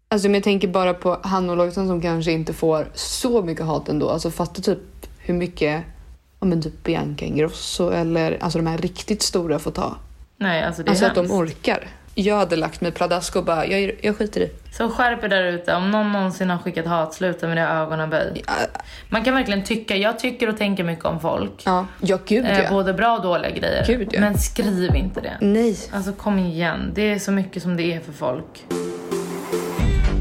[0.09, 3.65] Alltså men jag tänker bara på Hanna och Lojsan som kanske inte får så mycket
[3.65, 4.09] hat ändå.
[4.09, 4.79] Alltså fatta typ
[5.17, 5.83] hur mycket
[6.39, 9.95] ja, men typ Bianca Ingrosso eller alltså de här riktigt stora får ta.
[10.37, 11.87] Nej alltså det är Alltså att de orkar.
[12.19, 14.49] Jag hade lagt mig pladask och bara, jag, jag skiter i.
[14.77, 15.73] Så skärp er där ute.
[15.75, 18.43] Om någon någonsin har skickat hat, sluta med det ögonen böj.
[18.47, 18.53] Ja,
[19.09, 21.61] Man kan verkligen tycka, jag tycker och tänker mycket om folk.
[21.65, 22.69] Ja, ja gud Eh, ja.
[22.69, 23.83] både bra och dåliga grejer.
[23.87, 24.19] Gud, ja.
[24.19, 25.37] Men skriv inte det.
[25.41, 25.77] Nej.
[25.91, 28.63] Alltså kom igen, det är så mycket som det är för folk.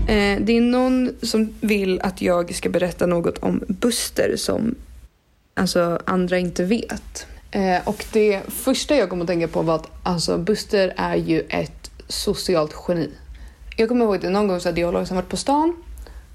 [0.08, 4.74] Eh, det är någon som vill att jag ska berätta något om Buster som
[5.56, 7.26] alltså, andra inte vet.
[7.50, 11.40] Eh, och det första jag kom att tänka på var att alltså, Buster är ju
[11.48, 13.10] ett socialt geni.
[13.76, 15.76] Jag kommer ihåg att någon gång så hade jag och Lojsan varit på stan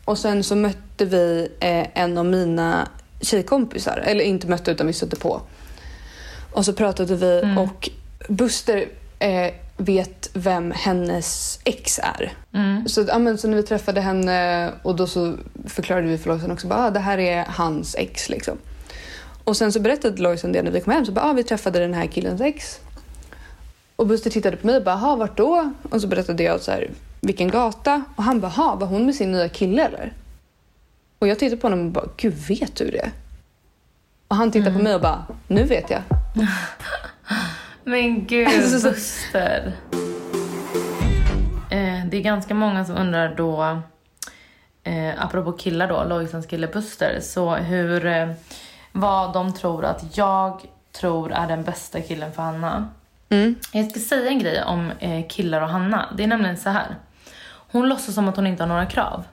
[0.06, 2.88] och sen så mötte vi eh, en av mina
[3.22, 5.42] tjejkompisar, eller inte mötte utan vi stötte på.
[6.54, 7.90] Och så pratade vi och
[8.28, 8.86] Buster
[9.20, 12.34] eh, vet vem hennes ex är.
[12.54, 12.88] Mm.
[12.88, 15.36] Så, ja, men, så när vi träffade henne och då så
[15.68, 18.30] förklarade vi för Lojsan också att ah, det här är hans ex.
[18.30, 18.58] Liksom.
[19.44, 21.06] Och sen så berättade Lojsan det när vi kom hem.
[21.06, 22.80] Så bara, ah, vi träffade den här killens ex.
[23.96, 25.72] Och Buster tittade på mig och bara, "Jaha, vart då?
[25.90, 26.90] Och så berättade jag så här,
[27.22, 28.04] vilken gata.
[28.16, 30.14] Och han bara, "Jaha, var hon med sin nya kille eller?
[31.20, 33.12] Och jag tittade på honom och bara, gud vet du det?
[34.28, 36.02] Och han tittade på mig och bara, nu vet jag.
[37.84, 39.74] Men gud, Alltså, Buster.
[41.72, 43.82] Eh, det är ganska många som undrar då,
[44.84, 48.30] eh, apropå killar då, Lojsans kille Buster, så hur, eh,
[48.92, 52.90] vad de tror att jag tror är den bästa killen för Hanna.
[53.30, 53.56] Mm.
[53.74, 56.06] Jag ska säga en grej om eh, killar och Hanna.
[56.18, 56.96] Det är nämligen så här.
[57.72, 59.24] Hon låtsas som att hon inte har några krav.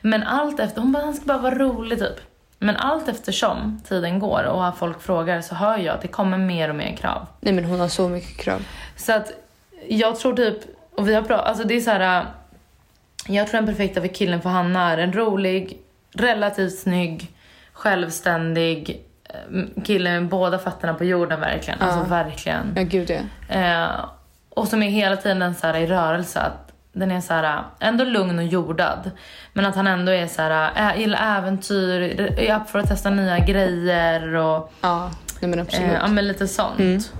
[0.00, 2.20] Men allt efter, hon bara, han ska bara vara rolig typ.
[2.58, 6.68] Men allt eftersom tiden går och folk frågar så hör jag att det kommer mer
[6.68, 7.26] och mer krav.
[7.40, 8.64] Nej men hon har så mycket krav.
[8.96, 9.32] Så att
[9.88, 10.58] jag tror typ,
[10.96, 12.20] och vi har pratat, alltså det är så här.
[12.20, 12.26] äh,
[13.34, 15.78] Jag tror den perfekta för killen för Hanna är en rolig,
[16.14, 17.30] relativt snygg,
[17.82, 21.80] självständig eh, kille med båda fötterna på jorden verkligen.
[21.80, 22.72] Alltså verkligen.
[22.76, 23.54] Ja gud ja.
[23.56, 24.04] Eh,
[24.50, 26.40] och som är hela tiden så här i rörelse.
[26.40, 29.10] Att den är så här, ändå lugn och jordad.
[29.52, 32.00] Men att han ändå är så här, ä, gillar äventyr,
[32.38, 35.88] är upp för att testa nya grejer och Ja, nej men absolut.
[35.88, 37.12] eh, ja, men lite sånt.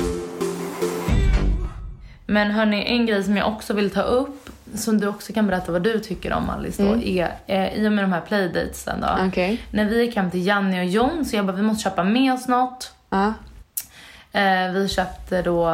[2.26, 5.72] Men hörni, en grej som jag också vill ta upp, som du också kan berätta
[5.72, 9.26] vad du tycker om Alice då, är eh, i och med de här playdatesen då.
[9.28, 9.60] Okej.
[9.70, 12.32] När vi gick hem till Janni och Jon så jag bara, vi måste köpa med
[12.34, 12.92] oss något.
[13.10, 13.32] Ja.
[14.32, 15.70] Eh, vi köpte då,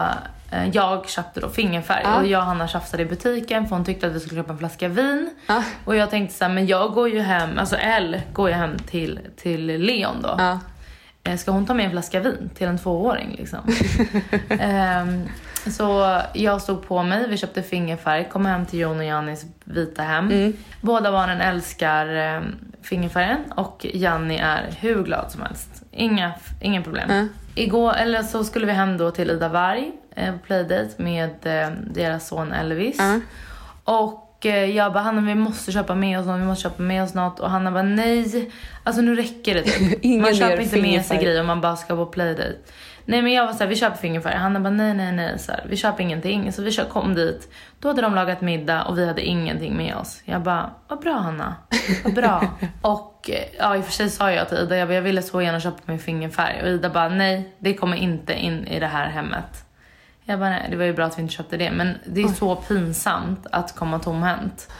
[0.50, 2.16] eh, jag köpte då fingerfärg Ja.
[2.20, 4.58] och jag och Hanna tjafsade i butiken för hon tyckte att vi skulle köpa en
[4.58, 5.30] flaska vin.
[5.46, 5.62] Ja.
[5.84, 8.78] Och jag tänkte så här, men jag går ju hem, alltså Elle går ju hem
[8.78, 10.58] till, till Leon då.
[11.24, 13.58] Eh, Ska hon ta med en flaska vin till en tvååring liksom?
[15.66, 20.02] Så jag stod på mig, vi köpte fingerfärg, kom hem till Jon och Jannis vita
[20.02, 20.52] hem.
[20.80, 22.42] Båda barnen älskar eh,
[22.82, 25.82] fingerfärgen och Janni är hur glad som helst.
[25.90, 27.10] Inga, inga problem.
[27.10, 27.28] Mm.
[27.54, 31.70] Igår, eller så skulle vi hem då till Ida Varg eh, på playdate med eh,
[31.90, 33.00] deras son Elvis.
[33.00, 33.22] Mm.
[33.84, 34.24] Och
[34.74, 37.40] jag bara, Hanna vi måste köpa med oss något, vi måste köpa med oss något.
[37.40, 38.50] Och Hanna bara, nej.
[38.84, 40.04] Alltså nu räcker det typ.
[40.22, 42.56] Man köper inte med sig grejer om man bara ska på playdate.
[43.10, 44.34] Nej men jag var såhär, vi köper fingerfärg.
[44.36, 45.38] Hanna bara, nej nej nej.
[45.38, 46.52] Så här, vi köper ingenting.
[46.52, 47.52] Så vi kö- kom dit.
[47.80, 50.22] Då hade de lagat middag och vi hade ingenting med oss.
[50.24, 51.54] Jag bara, vad bra Hanna.
[52.04, 52.44] Vad bra.
[52.82, 55.22] och eh, ja i och för sig sa jag till Ida, jag, bara, jag ville
[55.22, 56.62] så gärna köpa min fingerfärg.
[56.62, 59.64] Och Ida bara, nej det kommer inte in i det här hemmet.
[60.24, 61.70] Jag bara, nej, det var ju bra att vi inte köpte det.
[61.70, 64.70] Men det är så pinsamt att komma tomhänt.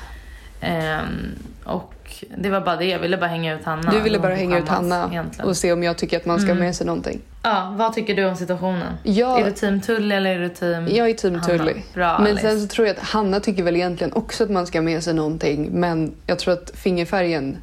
[0.60, 1.94] Ehm, och
[2.38, 3.90] det var bara det, jag ville bara hänga ut Hanna.
[3.90, 5.48] Du ville bara hänga ut Hanna egentligen.
[5.48, 7.20] och se om jag tycker att man ska ha med sig någonting.
[7.42, 8.92] Ja, vad tycker du om situationen?
[9.02, 11.46] Jag- Är du team Tully eller är du team Jag är team Hanna?
[11.58, 11.74] Tully.
[11.94, 14.78] Bra men sen så tror jag att Hanna tycker väl egentligen också att man ska
[14.78, 15.68] ha med sig någonting.
[15.72, 17.56] Men jag tror att fingerfärgen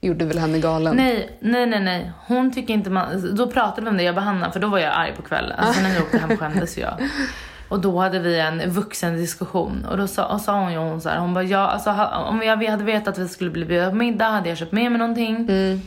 [0.00, 0.96] gjorde väl henne galen.
[0.96, 2.12] Nej, nej, nej, nej.
[2.26, 3.34] Hon tycker inte man...
[3.36, 5.58] Då pratade vi om det, jag bara Hanna, för då var jag arg på kvällen.
[5.58, 6.94] Alltså när vi åkte hem skämdes jag.
[7.70, 11.00] Och då hade vi en vuxen diskussion och då sa, och sa hon ju hon
[11.00, 13.90] så här, hon bara ja, alltså om jag hade vetat att vi skulle bli bjudna
[13.90, 15.36] på middag hade jag köpt med mig någonting.
[15.36, 15.80] Mm.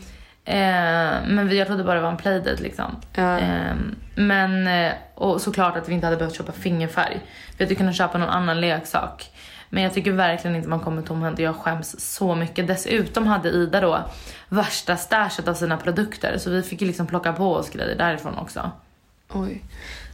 [0.46, 2.96] Eh, men vi, jag trodde bara det var en playdate liksom.
[3.16, 3.40] Ja.
[3.40, 3.76] Eh,
[4.16, 4.70] men,
[5.16, 7.22] och såklart att vi inte hade behövt köpa fingerfärg.
[7.58, 9.32] Vi hade kunnat köpa någon annan leksak.
[9.70, 12.68] Men jag tycker verkligen inte man kommer tomhänt och jag skäms så mycket.
[12.68, 14.00] Dessutom hade Ida då
[14.50, 18.38] värsta stashet av sina produkter så vi fick ju liksom plocka på oss grejer därifrån
[18.38, 18.72] också.
[19.34, 19.62] Oj.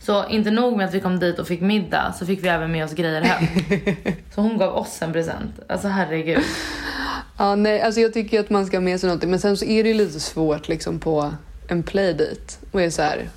[0.10, 2.72] Så inte nog med att vi kom dit och fick middag så fick vi även
[2.72, 3.48] med oss grejer hem.
[4.36, 5.52] så hon gav oss en present.
[5.67, 6.43] Alltså herregud.
[7.38, 9.30] Ja, nej, alltså jag tycker att man ska ha med sig någonting.
[9.30, 11.34] Men sen så är det ju lite svårt liksom på
[11.67, 12.54] en playdate.
[12.72, 13.30] Och är så här,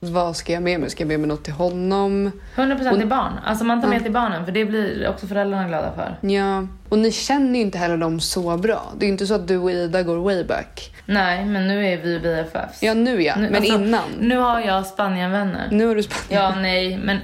[0.00, 0.90] vad ska jag med mig?
[0.90, 2.32] Ska jag med mig något till honom?
[2.56, 3.32] 100% till barn.
[3.44, 6.28] Alltså man tar med till barnen för det blir också föräldrarna glada för.
[6.28, 6.66] Ja.
[6.88, 8.92] Och ni känner ju inte heller dem så bra.
[8.98, 10.94] Det är ju inte så att du och Ida går way back.
[11.06, 12.82] Nej, men nu är vi BFFs.
[12.82, 13.34] Ja, nu ja.
[13.36, 14.02] Nu- Men alltså, innan.
[14.20, 15.68] Nu har jag Spanienvänner.
[15.70, 16.18] Nu har du spann...
[16.28, 17.18] Ja, nej, men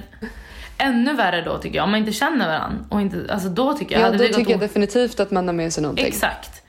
[0.77, 1.83] ännu värre då tycker jag.
[1.83, 2.85] Om man inte känner varandra.
[2.89, 4.07] Och inte, alltså då tycker jag...
[4.07, 6.05] Ja, då tycker jag och- definitivt att man har med sig någonting.
[6.05, 6.61] Exakt.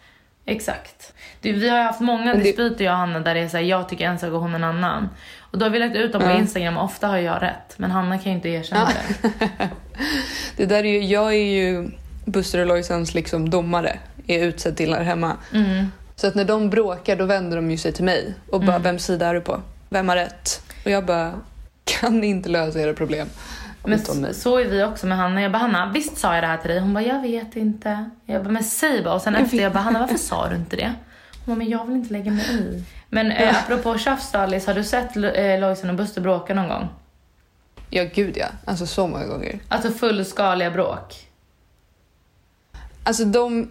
[0.47, 1.13] Exakt.
[1.41, 3.89] Det, vi har haft många det- dispyter jag och Hanna där det är såhär, jag
[3.89, 5.09] tycker en sak och hon en annan.
[5.57, 6.31] Och då har vi lagt ut dem på.
[6.31, 7.75] Instagram och ofta har jag rätt.
[7.77, 9.31] Men Hanna kan ju inte erkänna det.
[10.57, 11.91] Det där är ju, jag är ju
[12.25, 13.99] Buster och Lojsans liksom domare.
[14.27, 15.37] Är utsedd till här hemma.
[15.53, 15.93] Mm.
[16.17, 18.99] Så att när de bråkar då vänder de ju sig till mig och bara vem
[18.99, 19.61] sida är du på?
[19.89, 20.63] Vem har rätt?
[20.85, 21.33] Och jag bara
[21.85, 23.29] kan inte lösa era problem
[23.85, 25.43] Men så är vi också med Hanna.
[25.43, 26.81] Jag bara, Hanna, visst sa jag det här till dig?
[26.81, 28.11] Hon bara, jag vet inte.
[28.27, 29.15] Jag bara, men säg bara.
[29.15, 30.93] Och sen efter, jag bara, Hanna varför sa du inte det?
[31.45, 32.85] Hon bara, men jag vill inte lägga mig i.
[33.09, 36.89] Men eh, apropå tjafs Alice, har du sett eh, Lojsan och Buster bråka någon gång?
[37.91, 39.59] Ja gud ja, alltså så många gånger.
[39.69, 41.27] Alltså fullskaliga bråk.
[43.05, 43.69] Alltså de,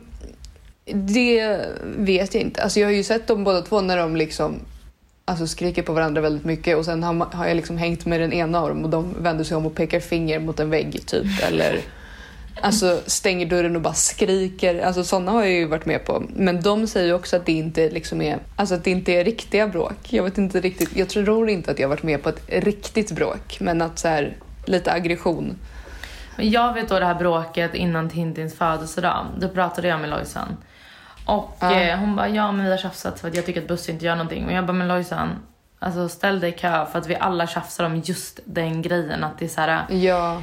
[0.86, 2.64] det vet jag inte.
[2.64, 4.60] Alltså jag har ju sett dem båda två när de liksom
[5.26, 8.34] alltså skriker på varandra väldigt mycket och sen har, har jag liksom hängt med den
[8.34, 11.44] ena av dem och de vänder sig om och pekar finger mot en vägg typ
[11.44, 11.82] eller
[12.62, 14.82] alltså stänger dörren och bara skriker.
[14.86, 16.24] Alltså sådana har jag ju varit med på.
[16.30, 19.24] Men de säger ju också att det inte liksom är, alltså att det inte är
[19.24, 19.98] riktiga bråk.
[20.10, 23.12] Jag vet inte riktigt, jag tror inte att jag har varit med på ett riktigt
[23.12, 25.58] bråk men att så här lite aggression.
[26.38, 29.26] Men jag vet då det här bråket innan Tintins födelsedag.
[29.40, 30.58] Då pratade jag med Lojsan.
[31.26, 31.74] Och Ja.
[31.82, 34.06] eh, hon bara, ja men vi har tjafsat för att jag tycker att Buster inte
[34.06, 34.46] gör någonting.
[34.46, 35.30] Men jag bara, men Lojsan,
[35.80, 39.24] alltså ställ dig i kö för att vi alla tjafsar om just den grejen.
[39.24, 40.42] Att det är så här, Ja,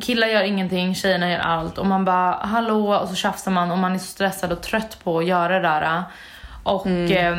[0.00, 1.78] killar gör ingenting, tjejerna gör allt.
[1.78, 4.98] Och man bara, hallå, och så tjafsar man och man är så stressad och trött
[5.04, 6.02] på att göra det där.
[6.62, 7.36] Och eh,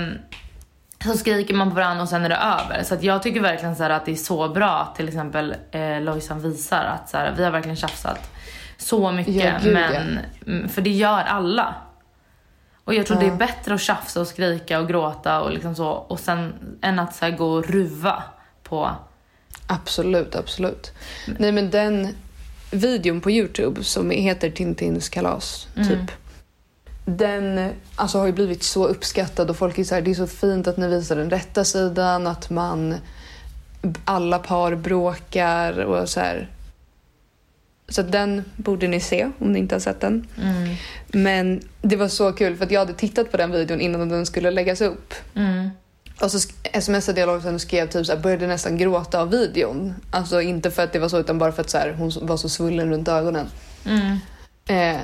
[1.03, 2.83] så skriker man på varandra och sen är det över.
[2.83, 6.41] Så jag tycker verkligen så att det är så bra att till exempel eh, Lojsan
[6.41, 8.31] visar att så här, vi har verkligen tjafsat
[8.77, 9.35] så mycket.
[9.35, 11.75] Ja, gud, men, mm, För det gör alla.
[12.83, 15.87] Och jag tror det är bättre att tjafsa och skrika och gråta och liksom så.
[15.87, 18.23] Och sen än att så här, gå och ruva
[18.63, 18.91] på
[19.67, 20.91] Absolut, absolut.
[21.39, 22.07] Nej men den,
[22.73, 26.11] videon på Youtube som heter Tintins kalas, typ.
[27.05, 30.27] Den alltså, har ju blivit så uppskattad och folk är så här, det är så
[30.27, 32.95] fint att ni visar den rätta sidan, att man
[34.05, 36.49] alla par bråkar och så här.
[37.87, 40.27] Så den borde ni se om ni inte har sett den.
[40.41, 40.75] Mm.
[41.07, 44.25] Men det var så kul för att jag hade tittat på den videon innan den
[44.25, 45.13] skulle läggas upp.
[45.35, 45.69] Mm.
[46.21, 46.39] Och så
[46.81, 49.95] smsade jag Lojsan och skrev typ så här, började nästan gråta av videon.
[50.11, 52.37] Alltså inte för att det var så utan bara för att så här, hon var
[52.37, 53.47] så svullen runt ögonen.
[53.85, 54.17] Mm.
[54.65, 55.01] Eh,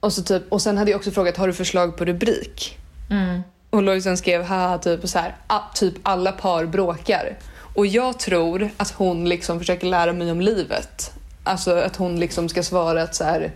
[0.00, 2.78] och, så typ, och sen hade jag också frågat, har du förslag på rubrik?
[3.10, 3.42] Mm.
[3.70, 5.34] Och Lojsan skrev haha typ så här,
[5.74, 7.38] typ alla par bråkar.
[7.74, 11.12] Och jag tror att hon liksom försöker lära mig om livet.
[11.44, 13.52] Alltså att hon liksom ska svara att så här,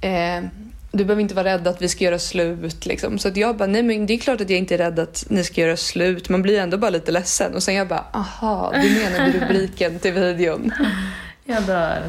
[0.00, 0.44] eh,
[0.92, 2.86] du behöver inte vara rädd att vi ska göra slut.
[2.86, 3.18] Liksom.
[3.18, 5.24] Så att jag bara, nej men det är klart att jag inte är rädd att
[5.28, 6.28] ni ska göra slut.
[6.28, 7.54] Man blir ändå bara lite ledsen.
[7.54, 10.72] Och sen jag bara, aha, du menar med rubriken till videon.
[11.44, 12.02] Jag dör.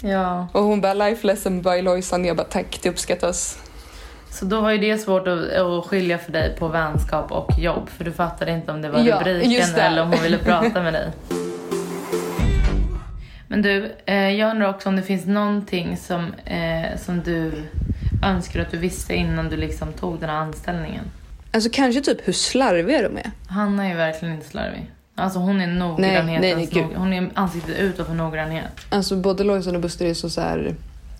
[0.00, 0.48] Ja.
[0.52, 2.24] Och hon bara, life lesson by Lojsan.
[2.24, 3.58] Jag bara, tack, det uppskattas.
[4.30, 7.88] Så då var ju det svårt att, att skilja för dig på vänskap och jobb.
[7.96, 10.92] För du fattade inte om det var Ja, rubriken eller om hon ville prata med
[10.92, 11.10] dig.
[13.52, 17.52] Men du, eh, jag undrar också om det finns någonting som, eh, som du
[18.22, 21.04] önskar att du visste innan du liksom tog den här anställningen.
[21.50, 23.30] Alltså kanske typ hur slarviga de är.
[23.46, 24.90] Hanna är ju verkligen inte slarvig.
[25.14, 26.82] Alltså hon är nej, noggrannhetens nej, gud.
[26.82, 28.86] nog, Hon är ansiktet utåt för noggrannhet.
[28.88, 30.74] Alltså både Lojsan och Buster är så, så här,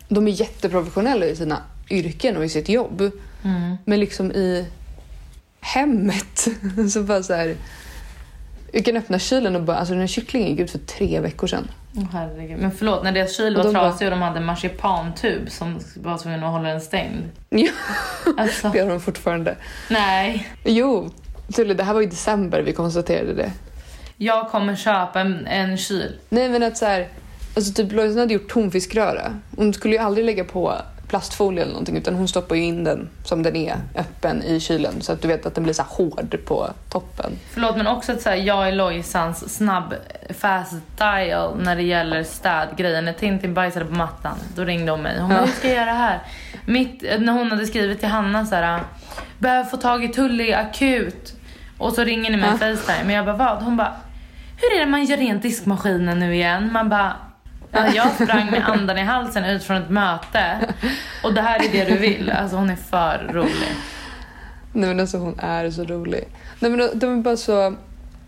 [0.09, 1.59] de är jätteprofessionella i sina
[1.91, 3.01] yrken och i sitt jobb.
[3.45, 3.77] Mm.
[3.85, 4.67] Men liksom i
[5.61, 6.49] hemmet
[6.93, 7.57] så bara så här.
[8.73, 11.47] Jag kan öppna kylen och bara, alltså den här kycklingen gick ut för tre veckor
[11.47, 11.69] sedan.
[11.97, 12.59] Åh herregud.
[12.59, 16.19] Men förlåt, när deras kyl Och var bara- trasig och de hade marsipantub som var
[16.19, 17.23] tvungen att hålla den stängd.
[17.49, 17.69] Ja,
[18.39, 19.57] Alltså, det gör de fortfarande.
[19.91, 20.49] nej.
[20.65, 21.11] Jo,
[21.55, 23.53] Tully, det här var i december vi konstaterade det.
[24.17, 26.13] Jag kommer köpa en, en kyl.
[26.29, 27.09] Nej men att så här,
[27.57, 29.41] alltså typ Lojsan hade gjort tonfiskröra.
[29.57, 30.75] Hon skulle ju aldrig lägga på
[31.13, 35.01] plastfolie eller någonting utan hon stoppar ju in den som den är öppen i kylen
[35.03, 37.33] så att du vet att den blir så hård på toppen.
[37.51, 39.95] Förlåt men också att här, jag är Lojsans snabb
[40.39, 43.05] fast dial när det gäller städgrejen.
[43.05, 45.21] När Tintin bajsade på mattan, då ringde hon mig.
[45.21, 45.45] Hon bara, Ja.
[45.45, 46.21] hur ska jag göra här?
[46.67, 48.81] Mitt, när hon hade skrivit till Hanna så här,
[49.39, 51.33] behöver få tag i Tully akut.
[51.79, 52.57] Och så ringer ni mig Ja.
[52.59, 53.05] Facetime.
[53.05, 53.63] Men jag bara, vad?
[53.63, 53.93] Hon bara,
[54.61, 56.73] hur är det man gör rent diskmaskinen nu igen?
[56.73, 57.13] Man bara,
[57.73, 60.59] jag sprang med andan i halsen ut från ett möte.
[61.23, 62.31] Och det här är det du vill.
[62.31, 63.69] Alltså hon är för rolig.
[64.73, 66.29] Nej men alltså hon är så rolig.
[66.61, 67.75] Nej men de- de är bara så,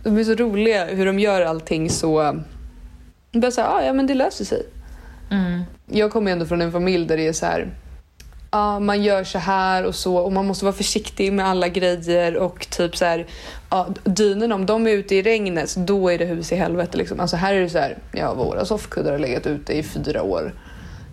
[0.02, 2.40] de är så roliga hur de gör allting så,
[3.33, 4.62] bara så här, ah, ja men det löser sig.
[5.30, 5.62] Mm.
[5.87, 7.68] Jag kommer ändå från en familj där det är så här,
[8.50, 12.37] ja man gör så här och så och man måste vara försiktig med alla grejer
[12.37, 13.26] och typ så här,
[13.75, 16.99] ja dynorna om de är ute i regnet så då är det hus i helvete
[16.99, 17.21] liksom.
[17.21, 20.53] Alltså här är det så här, ja våra soffkuddar har legat ute i fyra år.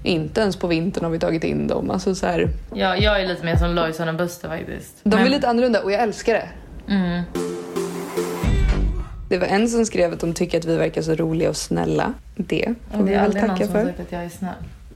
[0.03, 1.91] Inte ens på vintern har vi tagit in dem.
[1.91, 4.97] Alltså så här, Ja, jag är lite mer som Lojsan och Buster faktiskt.
[5.03, 6.47] de är Men- lite annorlunda och jag älskar det.
[6.93, 7.21] Mm.
[9.29, 12.13] Det var en som skrev att de tycker att vi verkar så roliga och snälla.
[12.35, 13.85] Det får Och vi det är väl aldrig någon tacka som för.
[13.85, 14.53] sagt att jag är snäll.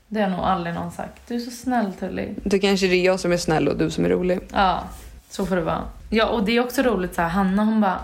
[0.08, 1.22] Det har nog aldrig någon sagt.
[1.28, 2.28] Du är så snäll Tully.
[2.44, 4.40] Då kanske det är jag som är snäll och du som är rolig.
[4.54, 4.84] Ja,
[5.30, 5.82] så får det vara.
[6.10, 8.00] Ja, och det är också roligt så här, Hanna hon bara,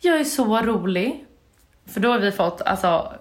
[0.00, 1.24] jag är så rolig.
[1.86, 3.12] För då har vi fått alltså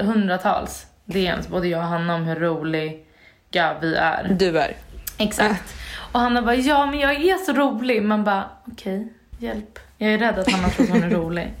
[0.00, 4.36] hundratals DMs, både jag och Hanna, om hur roliga vi är.
[4.38, 4.76] Du är.
[5.18, 5.74] Exakt.
[6.12, 8.02] Och Hanna bara, ja men jag är så rolig.
[8.02, 9.78] Man bara, okej, hjälp.
[9.98, 11.54] Jag är rädd att Hanna tror att hon är rolig.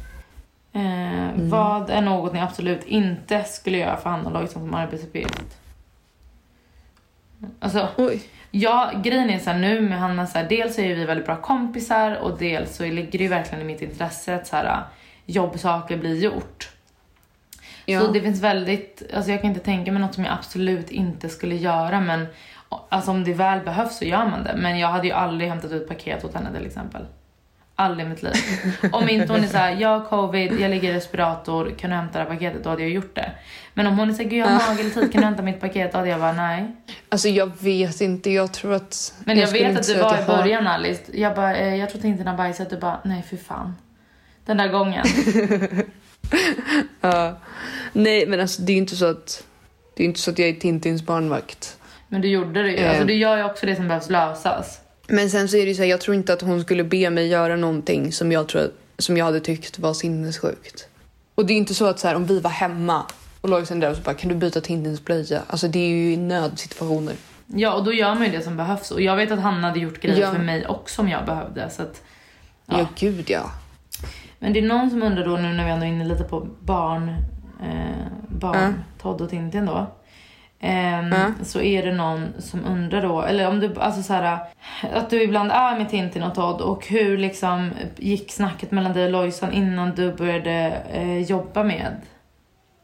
[0.72, 5.58] Eh, Vad är något ni absolut inte skulle göra för Hanna Lojsan som arbetsuppgift?
[7.60, 8.22] Alltså, Oj.
[8.56, 11.36] Ja, grejen är så här, nu med Hanna, så här, dels är vi väldigt bra
[11.36, 14.82] kompisar och dels så ligger det ju verkligen i mitt intresse att så här,
[15.26, 16.70] jobbsaker blir gjort.
[17.86, 18.00] Ja.
[18.00, 21.28] Så det finns väldigt, alltså jag kan inte tänka mig något som jag absolut inte
[21.28, 22.26] skulle göra men
[22.88, 24.54] alltså om det väl behövs så gör man det.
[24.56, 27.06] Men jag hade ju aldrig hämtat ut paket åt henne till exempel.
[27.76, 28.32] Aldrig i mitt liv.
[28.92, 32.18] Om inte hon är såhär, jag har covid, jag ligger i respirator, kan du hämta
[32.18, 32.64] det här paketet?
[32.64, 33.32] Då hade jag gjort det.
[33.74, 35.92] Men om hon är såhär, gud jag har nageltid, kan du hämta mitt paket?
[35.92, 36.76] Då hade jag bara, nej.
[37.08, 39.14] Alltså jag vet inte, jag tror att...
[39.24, 41.02] Men jag, skulle vet att du var i jag har- början Alice.
[41.14, 42.70] Jag bara, eh, jag tror inte har bajsat.
[42.70, 43.76] Du bara, nej för fan.
[44.44, 45.04] Den där gången.
[47.00, 47.38] Ja.
[47.92, 49.44] Nej men alltså det är ju inte så att...
[49.96, 51.78] Det är inte så att jag är Tintins barnvakt.
[52.08, 52.76] Men du gjorde det ju.
[52.76, 52.90] Eh.
[52.90, 54.80] Alltså du gör ju också det som behövs lösas.
[55.08, 57.10] Men sen så är det ju så här, jag tror inte att hon skulle be
[57.10, 60.88] mig göra någonting som jag, tror, som jag hade tyckt var sinnessjukt.
[61.34, 63.02] Och det är inte så att så här, om vi var hemma
[63.40, 65.42] och Lojsan där och så bara kan du byta Tintins blöja?
[65.46, 67.14] Alltså det är ju nödsituationer.
[67.46, 68.90] Ja, och då gör man ju det som behövs.
[68.90, 70.32] Och jag vet att Hanna hade gjort grejer Ja.
[70.32, 71.70] för mig också om jag behövde.
[71.70, 72.02] Så att,
[72.66, 72.86] Ja, Ja.
[72.98, 73.50] gud ja.
[74.38, 76.48] men det är någon som undrar då nu när vi ändå är inne lite på
[76.60, 77.08] barn,
[77.62, 79.02] eh, barn, Ja.
[79.02, 79.86] Todd och Tintin då.
[80.64, 81.44] Ehm, Ja.
[81.44, 84.38] Så är det någon som undrar då, eller om du, alltså så här,
[84.92, 89.04] att du ibland är med Tintin och Todd och hur liksom gick snacket mellan dig
[89.04, 91.96] och Lojsan innan du började eh, jobba med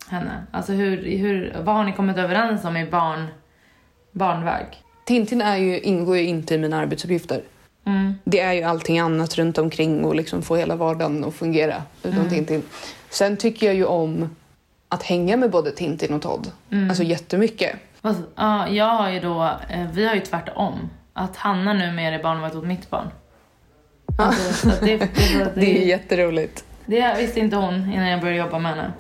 [0.08, 0.46] henne?
[0.50, 3.26] Alltså hur, hur, vad har ni kommit överens om i barn,
[4.12, 4.66] barnväg?
[5.04, 7.42] Tintin är ju, ingår ju inte i mina arbetsuppgifter.
[7.86, 8.14] Mm.
[8.24, 12.28] Det är ju allting annat runt omkring och liksom få hela vardagen att fungera utan
[12.28, 12.62] Tintin.
[13.10, 14.30] Sen tycker jag ju om
[14.92, 16.50] att hänga med både Tintin och Todd.
[16.88, 17.76] Alltså jättemycket.
[18.00, 20.90] Vad- Ja, jag har ju då, eh, vi har ju tvärtom.
[21.12, 23.10] Att Hanna numera är barnvakt åt mitt barn.
[24.18, 26.64] Alltså, det, det, det, Det är jätteroligt.
[26.86, 28.92] det visste inte hon innan jag började jobba med henne.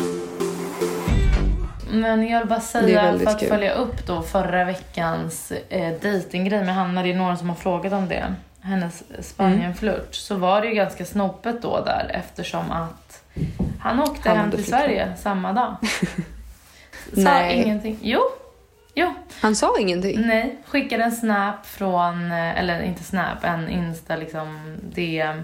[1.92, 3.48] Men jag vill bara säga, för att kul.
[3.48, 7.92] följa upp då förra veckans eh, dejtinggrej med Hanna, det är några som har frågat
[7.92, 8.34] om det.
[8.60, 10.14] Hennes Spanienflört.
[10.14, 12.99] Så var det ju ganska snopet då där eftersom att
[13.80, 14.80] han åkte Han hem till flickvän.
[14.80, 15.76] Sverige samma dag.
[17.14, 17.62] Sa Nej.
[17.62, 17.98] ingenting.
[18.02, 18.20] Jo,
[18.94, 19.14] jo.
[19.40, 20.20] Han sa ingenting.
[20.26, 25.42] Nej, skickade en snap från, eh, eller inte snap, en insta liksom DM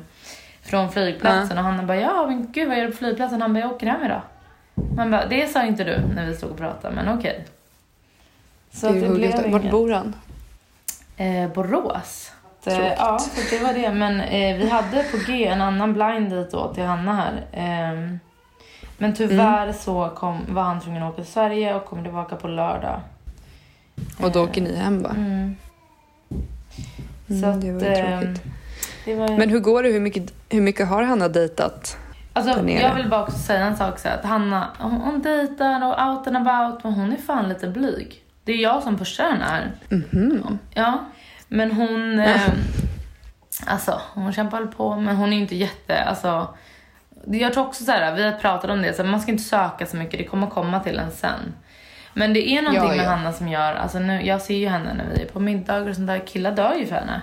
[0.63, 3.41] från flygplatsen och han bara ja men gud vad gör du på flygplatsen?
[3.43, 4.23] Han bara jag åker hem idag.
[4.97, 7.45] Man bara det sa inte du när vi stod och pratade men okej.
[8.71, 9.71] Så Det det blev Vart inget.
[9.71, 10.15] bor han?
[11.17, 12.33] Eh, Borås.
[12.67, 13.93] Eh, ja, så det var det.
[13.95, 17.45] Men eh, vi hade på G en annan blind date då till Hanna här.
[17.53, 18.19] Ehm,
[18.99, 19.75] men tyvärr Mm.
[19.75, 23.01] så kom, var han tvungen att åka till Sverige och kom tillbaka på lördag.
[24.23, 25.11] Och då åker ni hem va?
[25.17, 25.57] Mm.
[27.29, 28.43] Mm, Så att, det var ju ehm, tråkigt.
[29.05, 29.37] det var ju...
[29.37, 29.89] Men hur går det?
[29.89, 31.97] Hur mycket, hur mycket har Hanna dejtat?
[32.33, 36.09] Alltså, jag vill bara också säga en sak så att Hanna, hon, hon dejtar och
[36.09, 38.23] out and about, men hon är fan lite blyg.
[38.45, 39.73] Det är jag som pushar henne här.
[39.89, 40.59] Mhm.
[40.75, 40.99] Ja,
[41.49, 42.19] men hon...
[42.19, 42.41] Eh,
[43.67, 46.03] alltså, hon kämpar väl på, men hon är ju inte jätte...
[46.03, 46.49] Alltså,
[47.27, 49.45] jag tror också så här, vi har pratat om det, så här, man ska inte
[49.45, 51.55] söka så mycket, det kommer komma till en sen.
[52.15, 53.11] Men det är någonting Ja, med ja.
[53.11, 55.95] Hanna som gör, alltså nu, jag ser ju henne när vi är på middagar och
[55.95, 57.21] sånt där, killar dör ju för henne.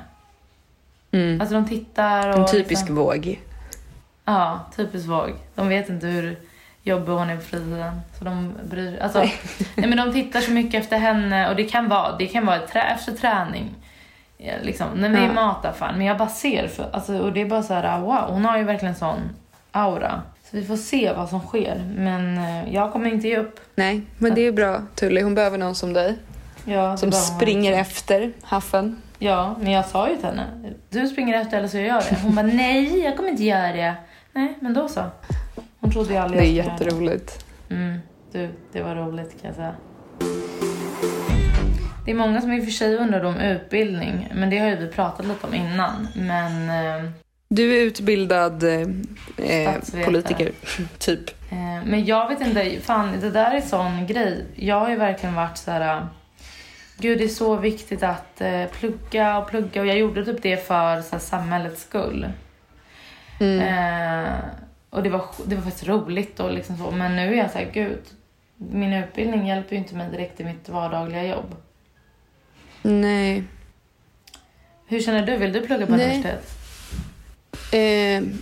[1.11, 1.41] Mm.
[1.41, 2.35] Alltså de tittar och...
[2.35, 3.39] En typisk liksom, våg.
[4.25, 5.33] Ja, typiskt våg.
[5.55, 6.39] De vet inte hur
[6.83, 8.01] jobbig hon är på fritiden.
[8.19, 9.87] Så de bryr alltså, nej.
[9.87, 12.81] men De tittar så mycket efter henne och det kan vara, det kan vara trä,
[12.81, 13.75] efter träning.
[14.45, 15.33] Ja, Liksom, när vi Ja.
[15.33, 15.97] mataffären.
[15.97, 18.57] Men jag bara ser, för, alltså, och det är bara så här, wow, hon har
[18.57, 19.19] ju verkligen sån
[19.71, 20.21] aura.
[20.43, 21.93] Så vi får se vad som sker.
[21.97, 23.59] Men eh, jag kommer inte ge upp.
[23.75, 25.21] Nej, men det är bra Tully.
[25.21, 26.15] Hon behöver någon som dig.
[26.65, 29.01] Ja, Som hon springer efter haffen.
[29.19, 30.43] Ja, men jag sa ju till henne,
[30.89, 32.17] du springer efter eller så gör jag det.
[32.23, 33.95] Hon bara, nej, jag kommer inte göra det.
[34.33, 35.03] Nej, men då så.
[35.79, 37.45] Hon trodde ju aldrig Det är jätteroligt.
[37.69, 37.99] Mm,
[38.31, 39.75] du, det var roligt kan jag säga.
[42.05, 44.75] Det är många som i och för sig undrar om utbildning, men det har ju
[44.75, 46.07] vi pratat lite om innan.
[46.15, 47.09] Men eh,
[47.47, 48.81] Du är utbildad eh,
[49.37, 50.51] eh, politiker,
[50.97, 51.29] typ.
[51.51, 54.45] Eh, Men jag vet inte, fan det där är sån grej.
[54.55, 56.07] Jag har ju verkligen varit så här.
[56.97, 60.67] Gud det är så viktigt att eh, plugga och plugga och jag gjorde typ det
[60.67, 62.27] för så här, samhällets skull.
[63.39, 63.59] Mm.
[64.25, 64.33] Eh,
[64.89, 66.91] och det var, det var faktiskt roligt och liksom så.
[66.91, 68.01] Men nu är jag så här, gud.
[68.57, 71.55] Min utbildning hjälper ju inte mig direkt i mitt vardagliga jobb.
[72.83, 73.43] Nej.
[74.87, 75.37] Hur känner du?
[75.37, 76.05] Vill du plugga på Nej.
[76.05, 76.49] universitet?
[77.71, 78.37] Eh,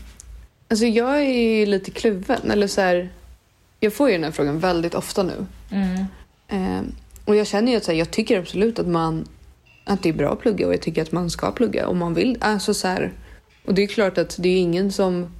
[0.68, 2.52] alltså jag är ju lite kluven.
[2.52, 3.10] Eller så här,
[3.80, 5.46] jag får ju den här frågan väldigt ofta nu.
[5.72, 6.06] Mm.
[6.48, 6.82] Eh,
[7.26, 9.28] och jag känner ju att så här, jag tycker absolut att man
[9.84, 12.14] att det är bra att plugga och jag tycker att man ska plugga om man
[12.14, 12.38] vill.
[12.42, 13.12] Alltså så här,
[13.66, 15.32] och det är klart att det är ingen som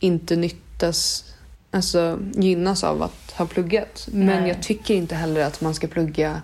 [0.00, 1.24] inte nyttas,
[1.70, 4.08] alltså gynnas av att ha pluggat.
[4.12, 4.48] Men Nej.
[4.48, 6.42] jag tycker inte heller att man ska plugga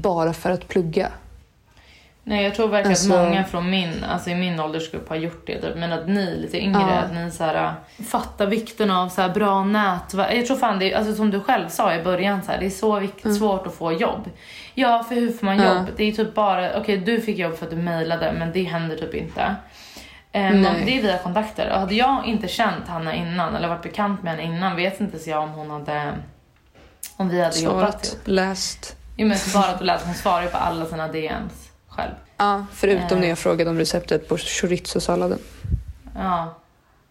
[0.00, 1.08] bara för att plugga.
[2.26, 5.46] Nej, jag tror verkligen Alltså- att många från min, alltså i min åldersgrupp har gjort
[5.46, 5.60] det.
[5.60, 5.76] Typ.
[5.76, 6.88] Men att ni lite yngre, Ja.
[6.98, 10.34] att ni så här, äh, fattar vikten av så här, bra nätverk.
[10.36, 12.66] Jag tror fan det är, alltså som du själv sa i början, så här, det
[12.66, 14.30] är så viktigt, svårt att få jobb.
[14.74, 15.74] Ja, för hur får man Ja.
[15.74, 15.86] jobb?
[15.96, 18.96] Det är typ bara, okej du fick jobb för att du mejlade, men det händer
[18.96, 19.54] typ inte.
[20.32, 21.70] Man- det är via kontakter.
[21.72, 25.18] Och hade jag inte känt Hanna innan, eller varit bekant med henne innan, vet inte
[25.18, 26.12] så jag om hon hade,
[27.16, 28.22] om vi hade jobbat Svarat, ihop.
[28.24, 28.96] läst.
[29.16, 32.12] Jo men svarat och läst, hon svarar ju på alla sina DMs själv.
[32.36, 33.20] Ja, förutom Eh.
[33.20, 35.38] när jag frågade om receptet på chorizo-salladen.
[36.14, 36.54] Ja.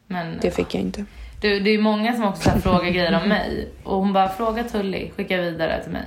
[0.07, 1.05] Men Det fick jag inte.
[1.41, 3.69] du, det är många som också frågar grejer om mig.
[3.83, 6.03] Och hon bara, fråga Tully, skicka vidare till mig.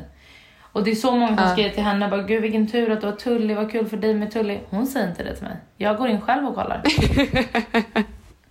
[0.72, 1.52] Och det är så många som Ja.
[1.52, 4.14] skriver till henne, bara, gud vilken tur att du har Tully, vad kul för dig
[4.14, 4.58] med Tully.
[4.70, 5.56] Hon säger inte det till mig.
[5.76, 6.82] Jag går in själv och kollar.
[6.84, 6.96] alltså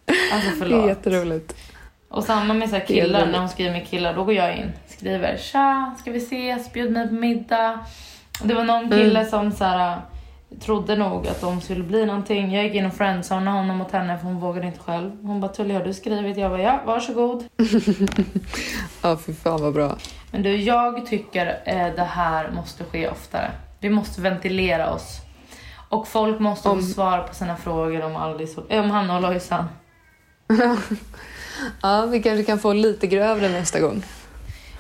[0.06, 0.88] Det är förlåt.
[0.88, 1.56] jätteroligt.
[2.10, 4.72] Och samma med så killar, när hon skriver med killar, då går jag in.
[4.98, 7.80] Skriver, tja, ska vi ses, bjud mig på middag.
[8.44, 9.30] Det var någon kille Mm.
[9.32, 10.02] som så här,
[10.60, 12.54] trodde nog att de skulle bli någonting.
[12.56, 15.12] Jag gick in och friendzonade honom mot henne för hon vågade inte själv.
[15.22, 16.38] Hon bara Tully har du skrivit?
[16.38, 17.44] Jag bara ja, varsågod.
[19.02, 19.98] Ja, fy fan vad bra.
[20.32, 23.52] Men du, jag tycker eh, det här måste ske oftare.
[23.80, 25.18] Vi måste ventilera oss.
[25.90, 29.16] Och folk måste Om- få svar på sina frågor om Alice och, eh, om Hanna
[29.16, 29.66] och Lojsan.
[31.82, 34.04] Ja, vi kanske kan få lite grövre nästa gång.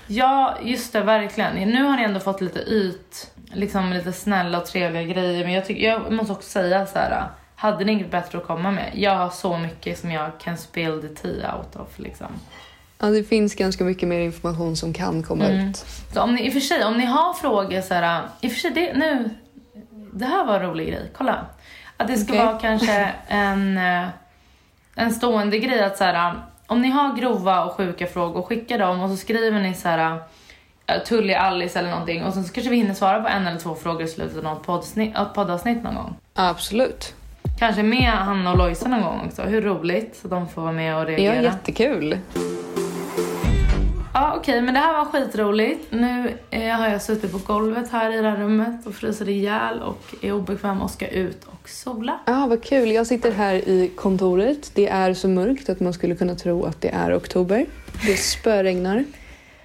[0.08, 1.70] Ja, just det, verkligen.
[1.70, 5.43] Nu har ni ändå fått lite yt, liksom lite snälla och trevliga grejer.
[5.43, 7.24] Men jag, tycker, jag måste också säga så här.
[7.56, 8.91] Hade ni inget bättre att komma med?
[8.95, 12.28] Jag har så mycket som jag kan spill the tea out of liksom.
[12.99, 15.70] Ja, det finns ganska mycket mer information som kan komma Mm.
[15.70, 15.78] ut.
[16.14, 18.51] Så om ni, i och för sig, om ni har frågor så här, i och
[18.51, 19.30] för sig det, nu,
[20.14, 21.45] det här var en rolig grej, kolla.
[21.97, 22.45] Att det ska Okej.
[22.45, 24.08] vara kanske en, eh,
[24.95, 26.34] en stående grej att så här,
[26.68, 30.18] om ni har grova och sjuka frågor, skicka dem och så skriver ni så här
[30.88, 33.59] eh, Tully, Alice eller någonting och sen så kanske vi hinner svara på en eller
[33.59, 36.16] två frågor i slutet av något poddsnitt, poddavsnitt någon gång.
[36.34, 37.13] Ja, absolut.
[37.59, 39.41] Kanske med Hanna och Lojsa någon gång också.
[39.41, 40.16] Hur roligt?
[40.22, 41.41] Så de får vara med och Ja, reagera.
[41.41, 42.18] jättekul.
[44.18, 45.91] Ja, okej, men det här var skitroligt.
[45.91, 49.80] Nu eh, har jag suttit på golvet här i det här rummet och fryser ihjäl
[49.82, 52.20] och är obekväm och ska ut och sola.
[52.26, 52.91] Ja, vad kul.
[52.91, 54.72] Jag sitter här i kontoret.
[54.76, 57.66] Det är så mörkt att man skulle kunna tro att det är oktober.
[58.05, 58.95] Det spöregnar.
[58.95, 59.03] Det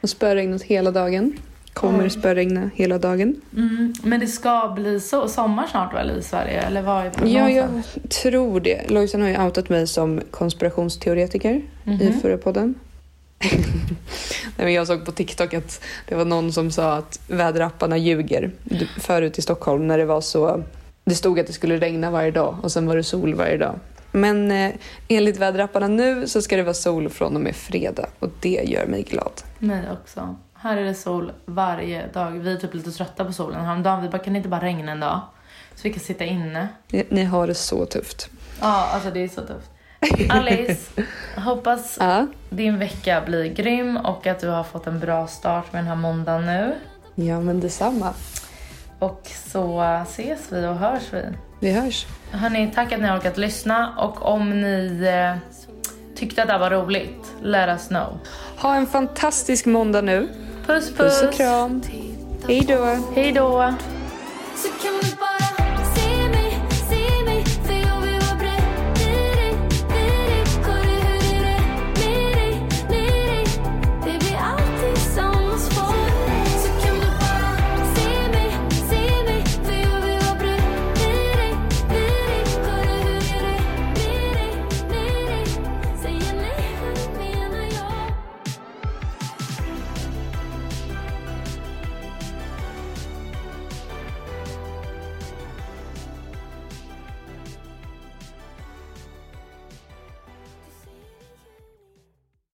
[0.01, 1.33] har spöregnat hela dagen.
[1.73, 2.11] Kommer Oj.
[2.11, 3.41] spöregna hela dagen.
[3.57, 6.61] Mm, men det ska bli så, sommar snart väl i Sverige?
[6.63, 7.69] Eller vad är Ja, jag
[8.23, 8.91] tror det.
[8.91, 12.21] Lojsan har ju outat mig som konspirationsteoretiker i Mhm.
[12.21, 12.75] förra podden.
[14.57, 18.51] Nej, men jag såg på TikTok att det var någon som sa att väderapparna ljuger.
[18.99, 20.65] Förut i Stockholm när det var så...
[21.05, 23.81] Det stod att det skulle regna varje dag och sen var det sol varje dag.
[24.13, 24.73] Men eh,
[25.09, 28.87] enligt väderapparna nu så ska det vara sol från och med fredag och det gör
[28.87, 29.33] mig glad.
[29.59, 30.37] Mig också.
[30.55, 32.31] Här är det sol varje dag.
[32.31, 33.65] Vi är typ lite trötta på solen.
[33.65, 35.21] Häromdagen vi bara, kan det inte bara regna en dag?
[35.75, 36.69] Så vi kan sitta inne.
[36.89, 38.31] Ni, ni har det så tufft.
[38.61, 39.71] Ja, alltså det är så tufft.
[40.29, 40.91] Alice,
[41.37, 45.81] hoppas Ja, din vecka blir grym och att du har fått en bra start med
[45.83, 46.75] den här måndagen nu.
[47.15, 48.13] ja men detsamma.
[48.99, 49.23] Och
[49.53, 51.23] så ses vi och hörs vi.
[51.61, 52.07] Vi hörs.
[52.31, 55.37] Hörni, tack att ni har orkat lyssna och om ni eh,
[56.17, 58.19] tyckte att det här var roligt, let us know.
[58.57, 60.29] Ha en fantastisk måndag nu.
[60.67, 60.97] Puss puss!
[60.97, 61.83] Puss och kram.
[62.49, 62.99] Hej då.
[63.15, 63.75] Hej då!